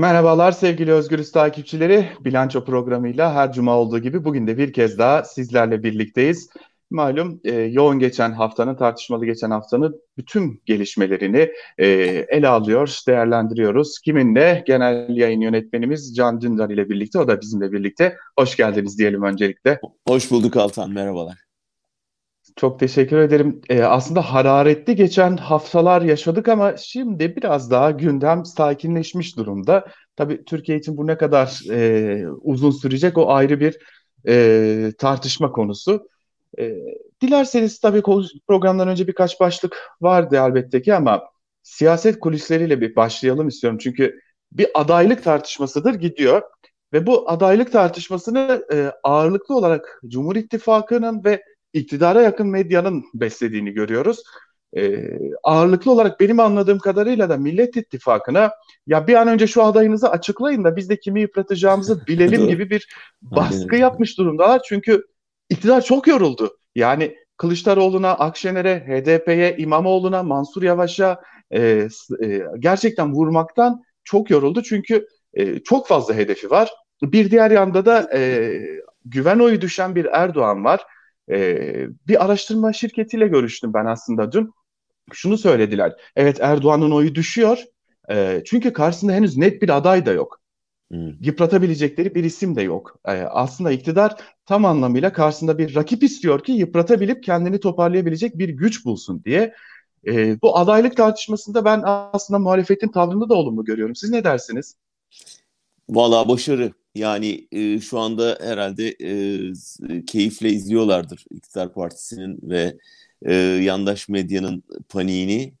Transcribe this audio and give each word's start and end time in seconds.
Merhabalar 0.00 0.52
sevgili 0.52 0.92
Özgürüz 0.92 1.32
takipçileri. 1.32 2.08
Bilanço 2.20 2.64
programıyla 2.64 3.34
her 3.34 3.52
cuma 3.52 3.78
olduğu 3.78 3.98
gibi 3.98 4.24
bugün 4.24 4.46
de 4.46 4.58
bir 4.58 4.72
kez 4.72 4.98
daha 4.98 5.24
sizlerle 5.24 5.82
birlikteyiz. 5.82 6.48
Malum 6.90 7.40
e, 7.44 7.54
yoğun 7.54 7.98
geçen 7.98 8.32
haftanın, 8.32 8.74
tartışmalı 8.74 9.26
geçen 9.26 9.50
haftanın 9.50 10.00
bütün 10.16 10.62
gelişmelerini 10.66 11.52
e, 11.78 11.86
ele 12.28 12.48
alıyor, 12.48 12.98
değerlendiriyoruz. 13.06 13.98
Kiminle? 13.98 14.64
Genel 14.66 15.16
yayın 15.16 15.40
yönetmenimiz 15.40 16.16
Can 16.16 16.40
Dündar 16.40 16.70
ile 16.70 16.88
birlikte, 16.88 17.18
o 17.18 17.28
da 17.28 17.40
bizimle 17.40 17.72
birlikte. 17.72 18.16
Hoş 18.38 18.56
geldiniz 18.56 18.98
diyelim 18.98 19.22
öncelikle. 19.22 19.80
Hoş 20.08 20.30
bulduk 20.30 20.56
Altan, 20.56 20.90
merhabalar. 20.90 21.49
Çok 22.60 22.80
teşekkür 22.80 23.18
ederim. 23.18 23.60
Ee, 23.68 23.82
aslında 23.82 24.22
hararetli 24.22 24.96
geçen 24.96 25.36
haftalar 25.36 26.02
yaşadık 26.02 26.48
ama 26.48 26.76
şimdi 26.76 27.36
biraz 27.36 27.70
daha 27.70 27.90
gündem 27.90 28.44
sakinleşmiş 28.44 29.36
durumda. 29.36 29.86
Tabii 30.16 30.44
Türkiye 30.44 30.78
için 30.78 30.96
bu 30.96 31.06
ne 31.06 31.18
kadar 31.18 31.60
e, 31.70 32.28
uzun 32.28 32.70
sürecek 32.70 33.18
o 33.18 33.32
ayrı 33.32 33.60
bir 33.60 33.78
e, 34.28 34.92
tartışma 34.98 35.52
konusu. 35.52 36.08
E, 36.58 36.76
dilerseniz 37.22 37.80
tabii 37.80 38.02
programdan 38.48 38.88
önce 38.88 39.06
birkaç 39.06 39.40
başlık 39.40 39.76
vardı 40.00 40.36
elbette 40.36 40.82
ki 40.82 40.94
ama 40.94 41.22
siyaset 41.62 42.20
kulisleriyle 42.20 42.80
bir 42.80 42.96
başlayalım 42.96 43.48
istiyorum. 43.48 43.78
Çünkü 43.82 44.20
bir 44.52 44.68
adaylık 44.74 45.24
tartışmasıdır 45.24 45.94
gidiyor 45.94 46.42
ve 46.92 47.06
bu 47.06 47.30
adaylık 47.30 47.72
tartışmasını 47.72 48.64
e, 48.72 48.92
ağırlıklı 49.02 49.56
olarak 49.56 50.00
Cumhur 50.08 50.36
İttifakı'nın 50.36 51.24
ve 51.24 51.42
iktidara 51.72 52.22
yakın 52.22 52.46
medyanın 52.46 53.04
beslediğini 53.14 53.70
görüyoruz. 53.70 54.22
E, 54.76 55.10
ağırlıklı 55.42 55.90
olarak 55.90 56.20
benim 56.20 56.40
anladığım 56.40 56.78
kadarıyla 56.78 57.28
da 57.28 57.36
Millet 57.36 57.76
İttifakı'na 57.76 58.50
ya 58.86 59.06
bir 59.06 59.14
an 59.14 59.28
önce 59.28 59.46
şu 59.46 59.62
adayınızı 59.62 60.10
açıklayın 60.10 60.64
da 60.64 60.76
biz 60.76 60.88
de 60.88 61.00
kimi 61.00 61.20
yıpratacağımızı 61.20 62.06
bilelim 62.06 62.46
gibi 62.48 62.70
bir 62.70 62.88
baskı 63.22 63.76
yapmış 63.76 64.18
durumdalar. 64.18 64.62
Çünkü 64.68 65.06
iktidar 65.48 65.80
çok 65.80 66.06
yoruldu. 66.06 66.56
Yani 66.74 67.16
Kılıçdaroğlu'na, 67.36 68.10
Akşener'e, 68.10 68.80
HDP'ye, 68.86 69.56
İmamoğlu'na, 69.56 70.22
Mansur 70.22 70.62
Yavaş'a 70.62 71.20
e, 71.50 71.88
e, 72.22 72.42
gerçekten 72.58 73.12
vurmaktan 73.12 73.82
çok 74.04 74.30
yoruldu. 74.30 74.62
Çünkü 74.62 75.06
e, 75.34 75.58
çok 75.58 75.88
fazla 75.88 76.14
hedefi 76.14 76.50
var. 76.50 76.70
Bir 77.02 77.30
diğer 77.30 77.50
yanda 77.50 77.86
da 77.86 78.10
e, 78.14 78.52
güven 79.04 79.38
oyu 79.38 79.60
düşen 79.60 79.94
bir 79.94 80.04
Erdoğan 80.04 80.64
var. 80.64 80.86
Ee, 81.30 81.86
bir 82.08 82.24
araştırma 82.24 82.72
şirketiyle 82.72 83.28
görüştüm 83.28 83.74
ben 83.74 83.86
aslında 83.86 84.32
dün. 84.32 84.50
Şunu 85.12 85.38
söylediler. 85.38 85.92
Evet 86.16 86.40
Erdoğan'ın 86.40 86.90
oyu 86.90 87.14
düşüyor. 87.14 87.64
E, 88.10 88.42
çünkü 88.46 88.72
karşısında 88.72 89.12
henüz 89.12 89.36
net 89.36 89.62
bir 89.62 89.76
aday 89.76 90.06
da 90.06 90.12
yok. 90.12 90.40
Hmm. 90.90 91.12
Yıpratabilecekleri 91.20 92.14
bir 92.14 92.24
isim 92.24 92.56
de 92.56 92.62
yok. 92.62 92.96
E, 93.04 93.10
aslında 93.10 93.72
iktidar 93.72 94.16
tam 94.46 94.64
anlamıyla 94.64 95.12
karşısında 95.12 95.58
bir 95.58 95.74
rakip 95.74 96.02
istiyor 96.02 96.44
ki 96.44 96.52
yıpratabilip 96.52 97.22
kendini 97.22 97.60
toparlayabilecek 97.60 98.38
bir 98.38 98.48
güç 98.48 98.84
bulsun 98.84 99.24
diye. 99.24 99.54
E, 100.06 100.42
bu 100.42 100.58
adaylık 100.58 100.96
tartışmasında 100.96 101.64
ben 101.64 101.82
aslında 101.84 102.38
muhalefetin 102.38 102.88
tavrını 102.88 103.28
da 103.28 103.34
olumlu 103.34 103.64
görüyorum. 103.64 103.96
Siz 103.96 104.10
ne 104.10 104.24
dersiniz? 104.24 104.76
Valla 105.88 106.28
başarı. 106.28 106.72
Yani 106.94 107.48
e, 107.52 107.80
şu 107.80 107.98
anda 107.98 108.38
herhalde 108.40 108.96
e, 109.98 110.04
keyifle 110.06 110.48
izliyorlardır 110.50 111.24
İktidar 111.30 111.72
Partisi'nin 111.72 112.38
ve 112.42 112.76
e, 113.22 113.34
yandaş 113.34 114.08
medyanın 114.08 114.62
paniğini. 114.88 115.54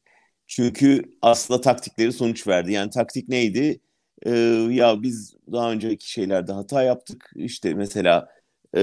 Çünkü 0.46 1.02
aslında 1.22 1.60
taktikleri 1.60 2.12
sonuç 2.12 2.46
verdi. 2.46 2.72
Yani 2.72 2.90
taktik 2.90 3.28
neydi? 3.28 3.80
E, 4.26 4.30
ya 4.70 5.02
biz 5.02 5.34
daha 5.52 5.72
önceki 5.72 6.10
şeylerde 6.10 6.52
hata 6.52 6.82
yaptık. 6.82 7.30
İşte 7.36 7.74
mesela 7.74 8.28
e, 8.76 8.80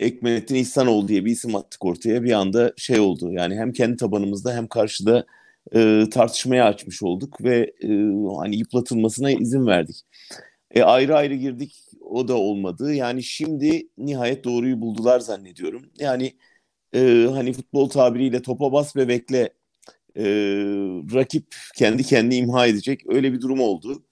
Ekmelettin 0.00 0.54
İhsanoğlu 0.54 1.08
diye 1.08 1.24
bir 1.24 1.30
isim 1.30 1.56
attık 1.56 1.84
ortaya. 1.84 2.22
Bir 2.22 2.32
anda 2.32 2.72
şey 2.76 3.00
oldu. 3.00 3.32
Yani 3.32 3.56
hem 3.56 3.72
kendi 3.72 3.96
tabanımızda 3.96 4.54
hem 4.54 4.66
karşıda 4.68 5.26
e, 5.74 6.04
tartışmaya 6.12 6.64
açmış 6.66 7.02
olduk 7.02 7.44
ve 7.44 7.72
e, 7.82 7.88
hani 8.38 8.56
yıpratılmasına 8.56 9.30
izin 9.30 9.66
verdik. 9.66 9.96
E, 10.72 10.82
ayrı 10.82 11.16
ayrı 11.16 11.34
girdik 11.34 11.74
o 12.00 12.28
da 12.28 12.34
olmadı. 12.34 12.94
Yani 12.94 13.22
şimdi 13.22 13.88
nihayet 13.98 14.44
doğruyu 14.44 14.80
buldular 14.80 15.20
zannediyorum. 15.20 15.82
Yani 15.98 16.32
e, 16.94 17.28
hani 17.32 17.52
futbol 17.52 17.88
tabiriyle 17.88 18.42
topa 18.42 18.72
bas 18.72 18.96
ve 18.96 19.08
bekle 19.08 19.50
e, 20.16 20.24
rakip 21.14 21.46
kendi 21.76 22.02
kendini 22.02 22.36
imha 22.36 22.66
edecek 22.66 23.02
öyle 23.08 23.32
bir 23.32 23.40
durum 23.40 23.60
oldu. 23.60 24.02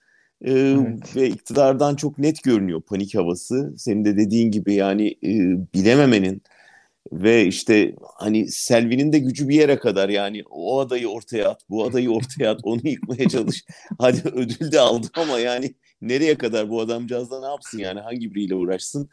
E, 0.44 0.52
evet. 0.52 1.16
Ve 1.16 1.28
iktidardan 1.28 1.96
çok 1.96 2.18
net 2.18 2.42
görünüyor 2.42 2.82
panik 2.82 3.14
havası. 3.14 3.74
Senin 3.78 4.04
de 4.04 4.16
dediğin 4.16 4.50
gibi 4.50 4.74
yani 4.74 5.08
e, 5.08 5.32
bilememenin 5.74 6.42
ve 7.12 7.46
işte 7.46 7.94
hani 8.14 8.48
Selvi'nin 8.48 9.12
de 9.12 9.18
gücü 9.18 9.48
bir 9.48 9.54
yere 9.56 9.78
kadar 9.78 10.08
yani 10.08 10.42
o 10.50 10.80
adayı 10.80 11.08
ortaya 11.08 11.48
at, 11.50 11.60
bu 11.70 11.84
adayı 11.84 12.10
ortaya 12.10 12.50
at, 12.52 12.60
onu 12.62 12.80
yıkmaya 12.84 13.28
çalış. 13.28 13.64
Hadi 13.98 14.22
ödül 14.28 14.72
de 14.72 14.80
aldı 14.80 15.06
ama 15.14 15.38
yani 15.38 15.74
nereye 16.02 16.38
kadar 16.38 16.70
bu 16.70 16.80
adamcağız 16.80 17.30
da 17.30 17.40
ne 17.40 17.46
yapsın 17.46 17.78
yani 17.78 18.00
hangi 18.00 18.34
biriyle 18.34 18.54
uğraşsın. 18.54 19.08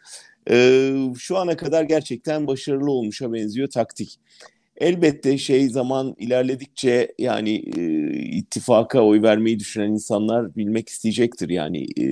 Ee, 0.50 0.94
şu 1.20 1.38
ana 1.38 1.58
kadar 1.58 1.84
gerçekten 1.84 2.48
başarılı 2.48 2.92
olmuşa 2.92 3.34
benziyor 3.34 3.70
taktik. 3.70 4.20
Elbette 4.78 5.38
şey 5.38 5.70
zaman 5.70 6.16
ilerledikçe 6.18 7.14
yani 7.20 7.64
e, 7.78 8.12
ittifaka 8.14 9.02
oy 9.02 9.22
vermeyi 9.22 9.60
düşünen 9.60 9.92
insanlar 9.92 10.56
bilmek 10.56 10.90
isteyecektir. 10.90 11.50
Yani 11.50 11.84
e, 11.84 12.06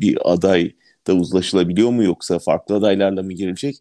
bir 0.00 0.32
aday 0.32 0.72
da 1.06 1.14
uzlaşılabiliyor 1.14 1.90
mu 1.90 2.04
yoksa 2.04 2.38
farklı 2.38 2.74
adaylarla 2.74 3.22
mı 3.22 3.32
girilecek? 3.32 3.76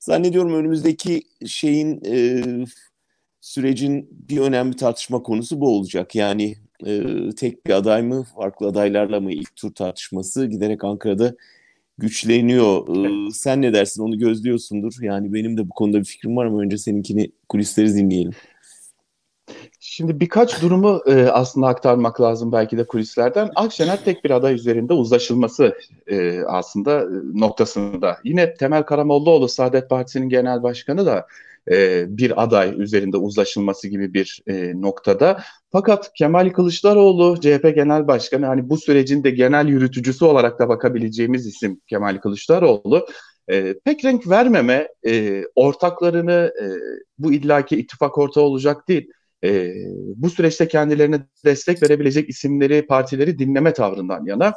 Zannediyorum 0.00 0.54
önümüzdeki 0.54 1.22
şeyin 1.46 2.02
e, 2.06 2.42
sürecin 3.40 4.08
bir 4.10 4.38
önemli 4.38 4.76
tartışma 4.76 5.22
konusu 5.22 5.60
bu 5.60 5.68
olacak. 5.68 6.14
Yani 6.14 6.56
e, 6.86 7.02
tek 7.36 7.66
bir 7.66 7.72
aday 7.72 8.02
mı, 8.02 8.24
farklı 8.36 8.66
adaylarla 8.66 9.20
mı 9.20 9.32
ilk 9.32 9.56
tur 9.56 9.74
tartışması 9.74 10.46
giderek 10.46 10.84
Ankara'da 10.84 11.34
güçleniyor. 11.98 12.88
E, 13.06 13.30
sen 13.32 13.62
ne 13.62 13.72
dersin? 13.72 14.02
Onu 14.02 14.18
gözlüyorsundur. 14.18 14.92
Yani 15.00 15.32
benim 15.34 15.56
de 15.56 15.68
bu 15.68 15.74
konuda 15.74 15.98
bir 15.98 16.04
fikrim 16.04 16.36
var 16.36 16.46
ama 16.46 16.60
önce 16.60 16.78
seninkini 16.78 17.30
kulisleri 17.48 17.94
dinleyelim. 17.94 18.32
Şimdi 19.80 20.20
birkaç 20.20 20.62
durumu 20.62 21.02
e, 21.06 21.26
aslında 21.26 21.66
aktarmak 21.66 22.20
lazım 22.20 22.52
belki 22.52 22.78
de 22.78 22.86
kulislerden. 22.86 23.50
Akşener 23.54 24.04
tek 24.04 24.24
bir 24.24 24.30
aday 24.30 24.54
üzerinde 24.54 24.92
uzlaşılması 24.92 25.78
e, 26.06 26.42
aslında 26.42 27.00
e, 27.00 27.06
noktasında. 27.34 28.18
Yine 28.24 28.54
Temel 28.54 28.82
Karamollaoğlu 28.82 29.48
Saadet 29.48 29.90
Partisi'nin 29.90 30.28
genel 30.28 30.62
başkanı 30.62 31.06
da 31.06 31.26
e, 31.70 32.04
bir 32.18 32.42
aday 32.42 32.74
üzerinde 32.82 33.16
uzlaşılması 33.16 33.88
gibi 33.88 34.14
bir 34.14 34.42
e, 34.46 34.80
noktada. 34.80 35.40
Fakat 35.72 36.12
Kemal 36.14 36.50
Kılıçdaroğlu 36.50 37.40
CHP 37.40 37.74
Genel 37.74 38.06
Başkanı 38.06 38.46
hani 38.46 38.70
bu 38.70 38.78
sürecin 38.78 39.24
de 39.24 39.30
genel 39.30 39.68
yürütücüsü 39.68 40.24
olarak 40.24 40.58
da 40.58 40.68
bakabileceğimiz 40.68 41.46
isim 41.46 41.80
Kemal 41.86 42.18
Kılıçdaroğlu 42.18 43.06
e, 43.48 43.74
pek 43.84 44.04
renk 44.04 44.28
vermeme 44.28 44.88
ortaklarını 45.54 46.52
bu 47.18 47.32
illaki 47.32 47.76
ittifak 47.76 48.18
ortağı 48.18 48.44
olacak 48.44 48.88
değil. 48.88 49.10
E, 49.44 49.74
bu 50.16 50.30
süreçte 50.30 50.68
kendilerine 50.68 51.26
destek 51.44 51.82
verebilecek 51.82 52.28
isimleri, 52.28 52.86
partileri 52.86 53.38
dinleme 53.38 53.72
tavrından 53.72 54.26
yana. 54.26 54.54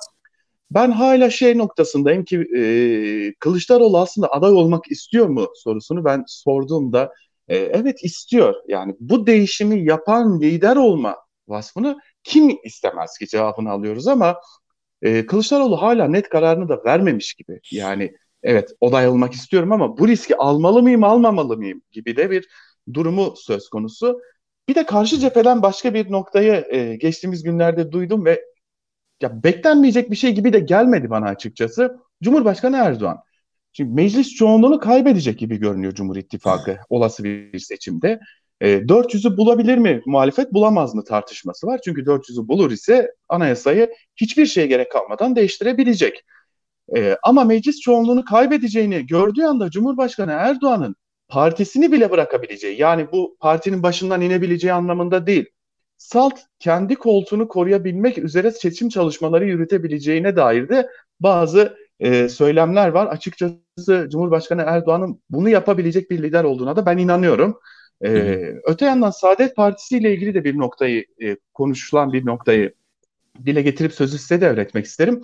Ben 0.72 0.92
hala 0.92 1.30
şey 1.30 1.58
noktasındayım 1.58 2.26
ki 2.26 2.38
e, 2.58 3.34
Kılıçdaroğlu 3.40 3.98
aslında 3.98 4.28
aday 4.32 4.52
olmak 4.52 4.92
istiyor 4.92 5.28
mu 5.28 5.48
sorusunu 5.56 6.06
ben 6.06 6.24
sorduğumda 6.28 7.14
e, 7.48 7.58
evet 7.58 8.04
istiyor. 8.04 8.56
Yani 8.68 8.96
bu 9.00 9.28
değişimi 9.28 9.84
yapan 9.86 10.42
lider 10.42 10.76
olma 10.76 11.16
vasfını 11.48 11.98
kim 12.24 12.58
istemez 12.64 13.18
ki 13.18 13.28
cevabını 13.28 13.72
alıyoruz 13.72 14.08
ama 14.08 14.42
e, 15.02 15.26
Kılıçdaroğlu 15.26 15.82
hala 15.82 16.08
net 16.08 16.30
kararını 16.30 16.70
da 16.70 16.84
vermemiş 16.86 17.34
gibi. 17.34 17.60
Yani 17.72 18.14
evet 18.44 18.70
aday 18.82 19.08
olmak 19.08 19.34
istiyorum 19.34 19.72
ama 19.72 19.98
bu 19.98 20.08
riski 20.08 20.38
almalı 20.38 20.82
mıyım 20.84 21.04
almamalı 21.04 21.58
mıyım 21.58 21.82
gibi 21.92 22.18
de 22.18 22.32
bir 22.32 22.48
durumu 22.94 23.34
söz 23.38 23.70
konusu. 23.70 24.22
Bir 24.70 24.76
de 24.76 24.86
karşı 24.86 25.20
cepheden 25.20 25.62
başka 25.62 25.94
bir 25.94 26.12
noktayı 26.12 26.66
e, 26.70 26.96
geçtiğimiz 26.96 27.44
günlerde 27.44 27.92
duydum 27.92 28.26
ve 28.26 28.42
ya 29.22 29.44
beklenmeyecek 29.44 30.12
bir 30.12 30.16
şey 30.16 30.32
gibi 30.32 30.54
de 30.54 30.60
gelmedi 30.60 31.10
bana 31.10 31.26
açıkçası. 31.26 31.98
Cumhurbaşkanı 32.24 32.78
Erdoğan. 32.78 33.18
Şimdi 33.74 33.94
meclis 33.94 34.36
çoğunluğunu 34.36 34.80
kaybedecek 34.80 35.40
gibi 35.40 35.58
görünüyor 35.58 35.94
Cumhur 35.94 36.16
İttifakı 36.16 36.78
olası 36.90 37.24
bir 37.24 37.60
seçimde. 37.60 38.20
E, 38.62 38.88
400'ü 38.88 39.38
bulabilir 39.38 39.78
mi 39.78 40.02
muhalefet 40.06 40.54
bulamaz 40.54 40.96
mı 40.96 41.04
tartışması 41.04 41.68
var. 41.68 41.80
Çünkü 41.86 42.02
400'ü 42.02 42.48
bulur 42.48 42.72
ise 42.72 43.12
anayasayı 43.30 43.90
hiçbir 44.16 44.46
şeye 44.46 44.68
gerek 44.68 44.92
kalmadan 44.92 45.36
değiştirebilecek. 45.36 46.24
E, 46.98 47.18
ama 47.24 47.44
meclis 47.44 47.80
çoğunluğunu 47.80 48.26
kaybedeceğini 48.26 49.08
gördüğü 49.08 49.44
anda 49.44 49.70
Cumhurbaşkanı 49.72 50.32
Erdoğan'ın 50.32 50.96
partisini 51.28 51.92
bile 51.92 52.12
bırakabileceği 52.12 52.82
yani 52.82 53.12
bu 53.12 53.38
partinin 53.40 53.84
başından 53.84 54.22
inebileceği 54.22 54.74
anlamında 54.74 55.28
değil 55.28 55.46
salt 55.98 56.40
kendi 56.60 56.96
koltuğunu 56.96 57.48
koruyabilmek 57.48 58.18
üzere 58.18 58.52
seçim 58.52 58.90
çalışmaları 58.90 59.46
yürütebileceğine 59.46 60.36
dair 60.36 60.70
de 60.70 60.90
bazı 61.20 61.78
e, 62.00 62.30
söylemler 62.30 62.90
var. 62.90 63.08
Açıkçası 63.08 64.08
Cumhurbaşkanı 64.12 64.64
Erdoğan'ın 64.68 65.22
bunu 65.30 65.50
yapabilecek 65.50 66.12
bir 66.12 66.24
lider 66.24 66.44
olduğuna 66.44 66.76
da 66.76 66.86
ben 66.86 66.98
inanıyorum. 66.98 67.60
E, 68.06 68.10
öte 68.66 68.86
yandan 68.86 69.10
Saadet 69.10 69.56
Partisi 69.56 69.98
ile 69.98 70.14
ilgili 70.14 70.34
de 70.34 70.44
bir 70.44 70.58
noktayı 70.58 71.06
e, 71.24 71.38
konuşulan 71.54 72.14
bir 72.14 72.26
noktayı 72.26 72.74
dile 73.46 73.62
getirip 73.62 73.94
sözü 73.94 74.18
size 74.18 74.42
devretmek 74.42 74.86
isterim. 74.86 75.22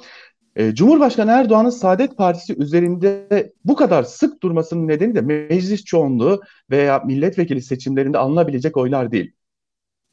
E, 0.55 0.75
Cumhurbaşkanı 0.75 1.31
Erdoğan'ın 1.31 1.69
Saadet 1.69 2.17
Partisi 2.17 2.55
üzerinde 2.57 3.53
bu 3.65 3.75
kadar 3.75 4.03
sık 4.03 4.43
durmasının 4.43 4.87
nedeni 4.87 5.15
de 5.15 5.21
meclis 5.21 5.83
çoğunluğu 5.85 6.41
veya 6.69 6.99
milletvekili 6.99 7.61
seçimlerinde 7.61 8.17
alınabilecek 8.17 8.77
oylar 8.77 9.11
değil. 9.11 9.33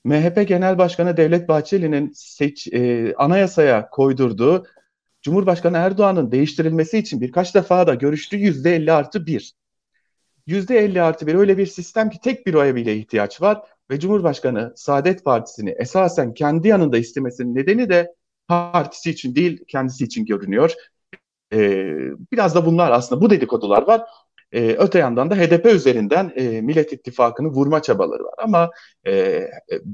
MHP 0.04 0.48
Genel 0.48 0.78
Başkanı 0.78 1.16
Devlet 1.16 1.48
Bahçeli'nin 1.48 2.12
seç, 2.14 2.68
e, 2.72 3.14
anayasaya 3.14 3.90
koydurduğu 3.90 4.66
Cumhurbaşkanı 5.22 5.76
Erdoğan'ın 5.76 6.32
değiştirilmesi 6.32 6.98
için 6.98 7.20
birkaç 7.20 7.54
defa 7.54 7.86
da 7.86 7.94
görüştü 7.94 8.36
yüzde 8.36 8.76
elli 8.76 8.92
artı 8.92 9.26
bir. 9.26 9.54
Yüzde 10.46 10.78
elli 10.78 11.02
artı 11.02 11.26
bir 11.26 11.34
öyle 11.34 11.58
bir 11.58 11.66
sistem 11.66 12.10
ki 12.10 12.18
tek 12.22 12.46
bir 12.46 12.54
oya 12.54 12.74
bile 12.74 12.96
ihtiyaç 12.96 13.42
var 13.42 13.62
ve 13.90 14.00
Cumhurbaşkanı 14.00 14.72
Saadet 14.76 15.24
Partisi'ni 15.24 15.70
esasen 15.70 16.34
kendi 16.34 16.68
yanında 16.68 16.98
istemesinin 16.98 17.54
nedeni 17.54 17.88
de 17.88 18.14
partisi 18.48 19.10
için 19.10 19.34
değil 19.34 19.64
kendisi 19.68 20.04
için 20.04 20.24
görünüyor. 20.24 20.74
Ee, 21.52 21.94
biraz 22.32 22.54
da 22.54 22.66
bunlar 22.66 22.90
aslında 22.90 23.20
bu 23.20 23.30
dedikodular 23.30 23.82
var. 23.82 24.02
Ee, 24.52 24.76
öte 24.78 24.98
yandan 24.98 25.30
da 25.30 25.36
HDP 25.36 25.66
üzerinden 25.66 26.32
e, 26.36 26.60
Millet 26.60 26.92
İttifakı'nı 26.92 27.48
vurma 27.48 27.82
çabaları 27.82 28.24
var. 28.24 28.34
Ama 28.38 28.70
e, 29.06 29.44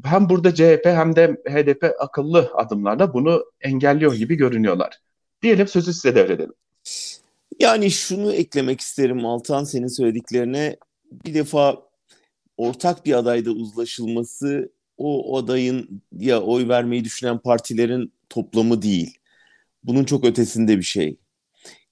hem 0.05 0.29
burada 0.29 0.55
CHP 0.55 0.85
hem 0.85 1.17
de 1.17 1.37
HDP 1.49 1.95
akıllı 1.99 2.51
adımlarla 2.55 3.15
bunu 3.15 3.45
engelliyor 3.61 4.15
gibi 4.15 4.35
görünüyorlar. 4.35 4.99
Diyelim 5.43 5.69
sözü 5.69 5.93
size 5.93 6.15
devredelim. 6.15 6.55
Yani 7.61 7.91
şunu 7.91 8.33
eklemek 8.33 8.81
isterim 8.81 9.27
Altan 9.27 9.65
senin 9.65 9.87
söylediklerine. 9.87 10.77
Bir 11.13 11.35
defa 11.35 11.83
ortak 12.57 13.07
bir 13.07 13.19
adayda 13.19 13.51
uzlaşılması 13.51 14.73
o 14.99 15.39
adayın 15.39 16.03
ya 16.13 16.43
oy 16.43 16.69
vermeyi 16.69 17.05
düşünen 17.05 17.39
partilerin 17.39 18.13
toplamı 18.29 18.83
değil. 18.83 19.19
Bunun 19.85 20.05
çok 20.05 20.25
ötesinde 20.25 20.79
bir 20.79 20.83
şey. 20.83 21.17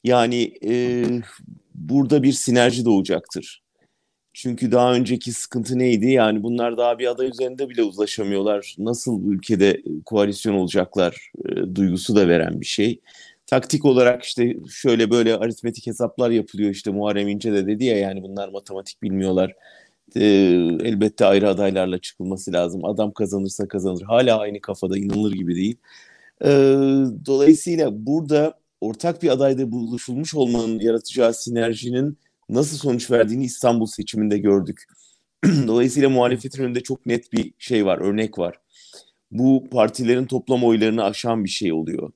Yani 0.04 0.54
e, 0.66 1.04
burada 1.74 2.22
bir 2.22 2.32
sinerji 2.32 2.84
doğacaktır. 2.84 3.64
Çünkü 4.34 4.72
daha 4.72 4.94
önceki 4.94 5.32
sıkıntı 5.32 5.78
neydi? 5.78 6.10
Yani 6.10 6.42
bunlar 6.42 6.76
daha 6.76 6.98
bir 6.98 7.06
aday 7.06 7.28
üzerinde 7.28 7.68
bile 7.68 7.82
uzlaşamıyorlar. 7.82 8.74
Nasıl 8.78 9.24
ülkede 9.24 9.82
koalisyon 10.04 10.54
olacaklar 10.54 11.30
e, 11.48 11.74
duygusu 11.74 12.16
da 12.16 12.28
veren 12.28 12.60
bir 12.60 12.66
şey. 12.66 13.00
Taktik 13.46 13.84
olarak 13.84 14.22
işte 14.24 14.56
şöyle 14.70 15.10
böyle 15.10 15.36
aritmetik 15.36 15.86
hesaplar 15.86 16.30
yapılıyor. 16.30 16.70
İşte 16.70 16.90
Muharrem 16.90 17.28
İnce 17.28 17.52
de 17.52 17.66
dedi 17.66 17.84
ya 17.84 17.96
yani 17.96 18.22
bunlar 18.22 18.48
matematik 18.48 19.02
bilmiyorlar. 19.02 19.54
E, 20.16 20.24
elbette 20.84 21.26
ayrı 21.26 21.48
adaylarla 21.48 21.98
çıkılması 21.98 22.52
lazım. 22.52 22.84
Adam 22.84 23.12
kazanırsa 23.12 23.68
kazanır. 23.68 24.02
Hala 24.02 24.38
aynı 24.38 24.60
kafada 24.60 24.98
inanılır 24.98 25.32
gibi 25.32 25.56
değil. 25.56 25.76
E, 26.44 26.48
dolayısıyla 27.26 28.06
burada 28.06 28.63
ortak 28.84 29.22
bir 29.22 29.28
adayda 29.28 29.72
buluşulmuş 29.72 30.34
olmanın 30.34 30.80
yaratacağı 30.80 31.34
sinerjinin 31.34 32.18
nasıl 32.48 32.76
sonuç 32.76 33.10
verdiğini 33.10 33.44
İstanbul 33.44 33.86
seçiminde 33.86 34.38
gördük. 34.38 34.84
Dolayısıyla 35.66 36.08
muhalefetin 36.08 36.62
önünde 36.62 36.80
çok 36.82 37.06
net 37.06 37.32
bir 37.32 37.54
şey 37.58 37.86
var, 37.86 37.98
örnek 37.98 38.38
var. 38.38 38.56
Bu 39.30 39.68
partilerin 39.70 40.26
toplam 40.26 40.64
oylarını 40.64 41.04
aşan 41.04 41.44
bir 41.44 41.48
şey 41.48 41.72
oluyor. 41.72 42.12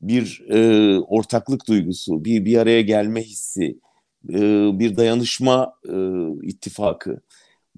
Bir 0.00 0.44
e, 0.48 0.98
ortaklık 0.98 1.68
duygusu, 1.68 2.24
bir 2.24 2.44
bir 2.44 2.58
araya 2.58 2.82
gelme 2.82 3.22
hissi, 3.22 3.78
e, 4.28 4.40
bir 4.78 4.96
dayanışma 4.96 5.72
e, 5.88 5.96
ittifakı. 6.42 7.20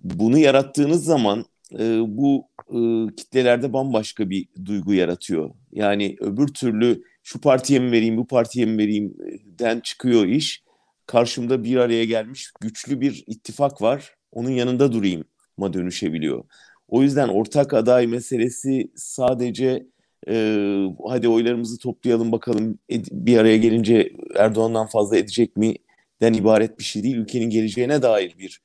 Bunu 0.05 0.39
yarattığınız 0.39 1.05
zaman 1.05 1.45
e, 1.79 2.01
bu 2.07 2.49
e, 2.69 2.79
kitlelerde 3.17 3.73
bambaşka 3.73 4.31
bir 4.31 4.49
duygu 4.65 4.95
yaratıyor. 4.95 5.51
Yani 5.73 6.17
öbür 6.21 6.49
türlü 6.49 7.03
şu 7.23 7.41
partiye 7.41 7.81
mi 7.81 7.93
vereyim, 7.93 8.17
bu 8.17 8.27
partiye 8.27 8.67
mi 8.67 8.79
vereyim 8.79 9.15
den 9.45 9.81
çıkıyor 9.81 10.27
iş. 10.27 10.63
Karşımda 11.07 11.65
bir 11.65 11.77
araya 11.77 12.05
gelmiş 12.05 12.53
güçlü 12.61 13.01
bir 13.01 13.25
ittifak 13.27 13.83
var. 13.83 14.15
Onun 14.33 14.51
yanında 14.51 14.93
durayım 14.93 15.25
ma 15.57 15.73
dönüşebiliyor. 15.73 16.45
O 16.89 17.03
yüzden 17.03 17.29
ortak 17.29 17.75
aday 17.75 18.07
meselesi 18.07 18.91
sadece 18.97 19.87
e, 20.29 20.87
hadi 21.09 21.29
oylarımızı 21.29 21.79
toplayalım 21.79 22.33
bakalım 22.33 22.79
bir 23.13 23.39
araya 23.39 23.57
gelince 23.57 24.13
Erdoğan'dan 24.37 24.87
fazla 24.87 25.17
edecek 25.17 25.57
mi 25.57 25.75
den 26.21 26.33
ibaret 26.33 26.79
bir 26.79 26.85
şey 26.85 27.03
değil. 27.03 27.17
Ülkenin 27.17 27.51
geleceğine 27.51 28.03
dair 28.03 28.39
bir 28.39 28.61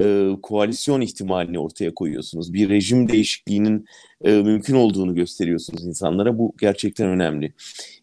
e, 0.00 0.28
koalisyon 0.42 1.00
ihtimalini 1.00 1.58
ortaya 1.58 1.94
koyuyorsunuz. 1.94 2.52
Bir 2.52 2.68
rejim 2.68 3.08
değişikliğinin 3.08 3.86
e, 4.24 4.32
mümkün 4.32 4.74
olduğunu 4.74 5.14
gösteriyorsunuz 5.14 5.86
insanlara. 5.86 6.38
Bu 6.38 6.54
gerçekten 6.60 7.08
önemli. 7.08 7.54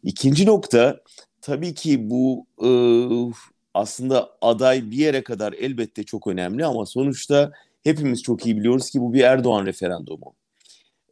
İkinci 0.04 0.46
nokta 0.46 1.02
tabii 1.42 1.74
ki 1.74 2.10
bu 2.10 2.46
e, 2.64 2.70
aslında 3.74 4.30
aday 4.42 4.92
bir 4.92 4.98
yere 4.98 5.24
kadar 5.24 5.54
elbette 5.54 6.04
çok 6.04 6.28
önemli 6.28 6.66
ama 6.66 6.86
sonuçta 6.86 7.52
hepimiz 7.84 8.24
çok 8.24 8.46
iyi 8.46 8.58
biliyoruz 8.58 8.90
ki 8.90 9.02
bu 9.02 9.14
bir 9.14 9.22
Erdoğan 9.22 9.66
referandumu. 9.66 10.36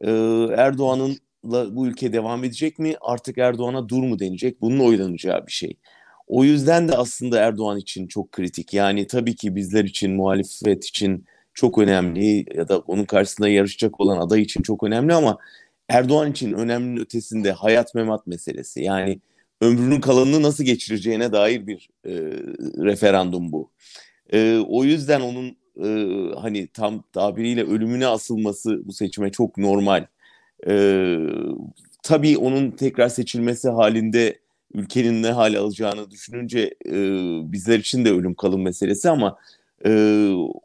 E, 0.00 0.10
Erdoğan'ın 0.56 1.16
bu 1.76 1.86
ülke 1.86 2.12
devam 2.12 2.44
edecek 2.44 2.78
mi? 2.78 2.94
Artık 3.00 3.38
Erdoğan'a 3.38 3.88
dur 3.88 4.02
mu 4.02 4.18
denecek? 4.18 4.60
Bunun 4.60 4.78
oylanacağı 4.78 5.46
bir 5.46 5.52
şey. 5.52 5.78
O 6.26 6.44
yüzden 6.44 6.88
de 6.88 6.96
aslında 6.96 7.40
Erdoğan 7.40 7.78
için 7.78 8.06
çok 8.06 8.32
kritik. 8.32 8.74
Yani 8.74 9.06
tabii 9.06 9.36
ki 9.36 9.56
bizler 9.56 9.84
için, 9.84 10.14
muhalefet 10.14 10.84
için 10.84 11.24
çok 11.54 11.78
önemli 11.78 12.46
ya 12.54 12.68
da 12.68 12.78
onun 12.78 13.04
karşısında 13.04 13.48
yarışacak 13.48 14.00
olan 14.00 14.18
aday 14.18 14.42
için 14.42 14.62
çok 14.62 14.82
önemli 14.82 15.14
ama 15.14 15.38
Erdoğan 15.88 16.30
için 16.30 16.52
önemli 16.52 17.00
ötesinde 17.00 17.52
hayat 17.52 17.94
memat 17.94 18.26
meselesi. 18.26 18.82
Yani 18.82 19.20
ömrünün 19.60 20.00
kalanını 20.00 20.42
nasıl 20.42 20.64
geçireceğine 20.64 21.32
dair 21.32 21.66
bir 21.66 21.88
e, 22.04 22.12
referandum 22.84 23.52
bu. 23.52 23.70
E, 24.32 24.58
o 24.68 24.84
yüzden 24.84 25.20
onun 25.20 25.56
e, 25.84 25.88
hani 26.40 26.66
tam 26.66 27.04
tabiriyle 27.12 27.64
ölümüne 27.64 28.06
asılması 28.06 28.86
bu 28.86 28.92
seçime 28.92 29.30
çok 29.30 29.58
normal. 29.58 30.06
E, 30.68 31.16
tabii 32.02 32.38
onun 32.38 32.70
tekrar 32.70 33.08
seçilmesi 33.08 33.68
halinde 33.68 34.38
ülkenin 34.74 35.22
ne 35.22 35.30
hale 35.30 35.58
alacağını 35.58 36.10
düşününce 36.10 36.74
e, 36.86 36.92
bizler 37.52 37.78
için 37.78 38.04
de 38.04 38.10
ölüm 38.10 38.34
kalım 38.34 38.62
meselesi 38.62 39.10
ama 39.10 39.38
e, 39.86 39.90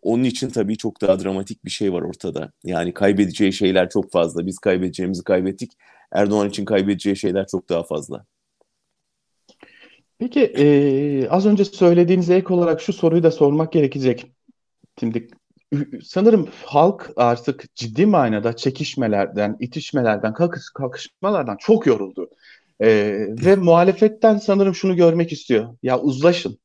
onun 0.01 0.23
için 0.23 0.49
tabii 0.49 0.77
çok 0.77 1.01
daha 1.01 1.19
dramatik 1.19 1.65
bir 1.65 1.69
şey 1.69 1.93
var 1.93 2.01
ortada. 2.01 2.51
Yani 2.63 2.93
kaybedeceği 2.93 3.53
şeyler 3.53 3.89
çok 3.89 4.11
fazla. 4.11 4.45
Biz 4.45 4.59
kaybedeceğimizi 4.59 5.23
kaybettik. 5.23 5.71
Erdoğan 6.11 6.49
için 6.49 6.65
kaybedeceği 6.65 7.15
şeyler 7.15 7.47
çok 7.47 7.69
daha 7.69 7.83
fazla. 7.83 8.25
Peki 10.19 10.41
e, 10.41 11.27
az 11.29 11.45
önce 11.45 11.65
söylediğinize 11.65 12.35
ek 12.35 12.53
olarak 12.53 12.81
şu 12.81 12.93
soruyu 12.93 13.23
da 13.23 13.31
sormak 13.31 13.71
gerekecek. 13.71 14.31
Şimdi 14.99 15.27
sanırım 16.03 16.49
halk 16.65 17.11
artık 17.15 17.75
ciddi 17.75 18.05
manada 18.05 18.55
çekişmelerden, 18.55 19.57
itişmelerden, 19.59 20.33
kalkış, 20.33 20.69
kalkışmalardan 20.73 21.57
çok 21.57 21.87
yoruldu. 21.87 22.29
Ee, 22.81 23.27
ve 23.29 23.55
muhalefetten 23.55 24.37
sanırım 24.37 24.75
şunu 24.75 24.95
görmek 24.95 25.31
istiyor. 25.31 25.77
Ya 25.83 25.99
uzlaşın. 25.99 26.59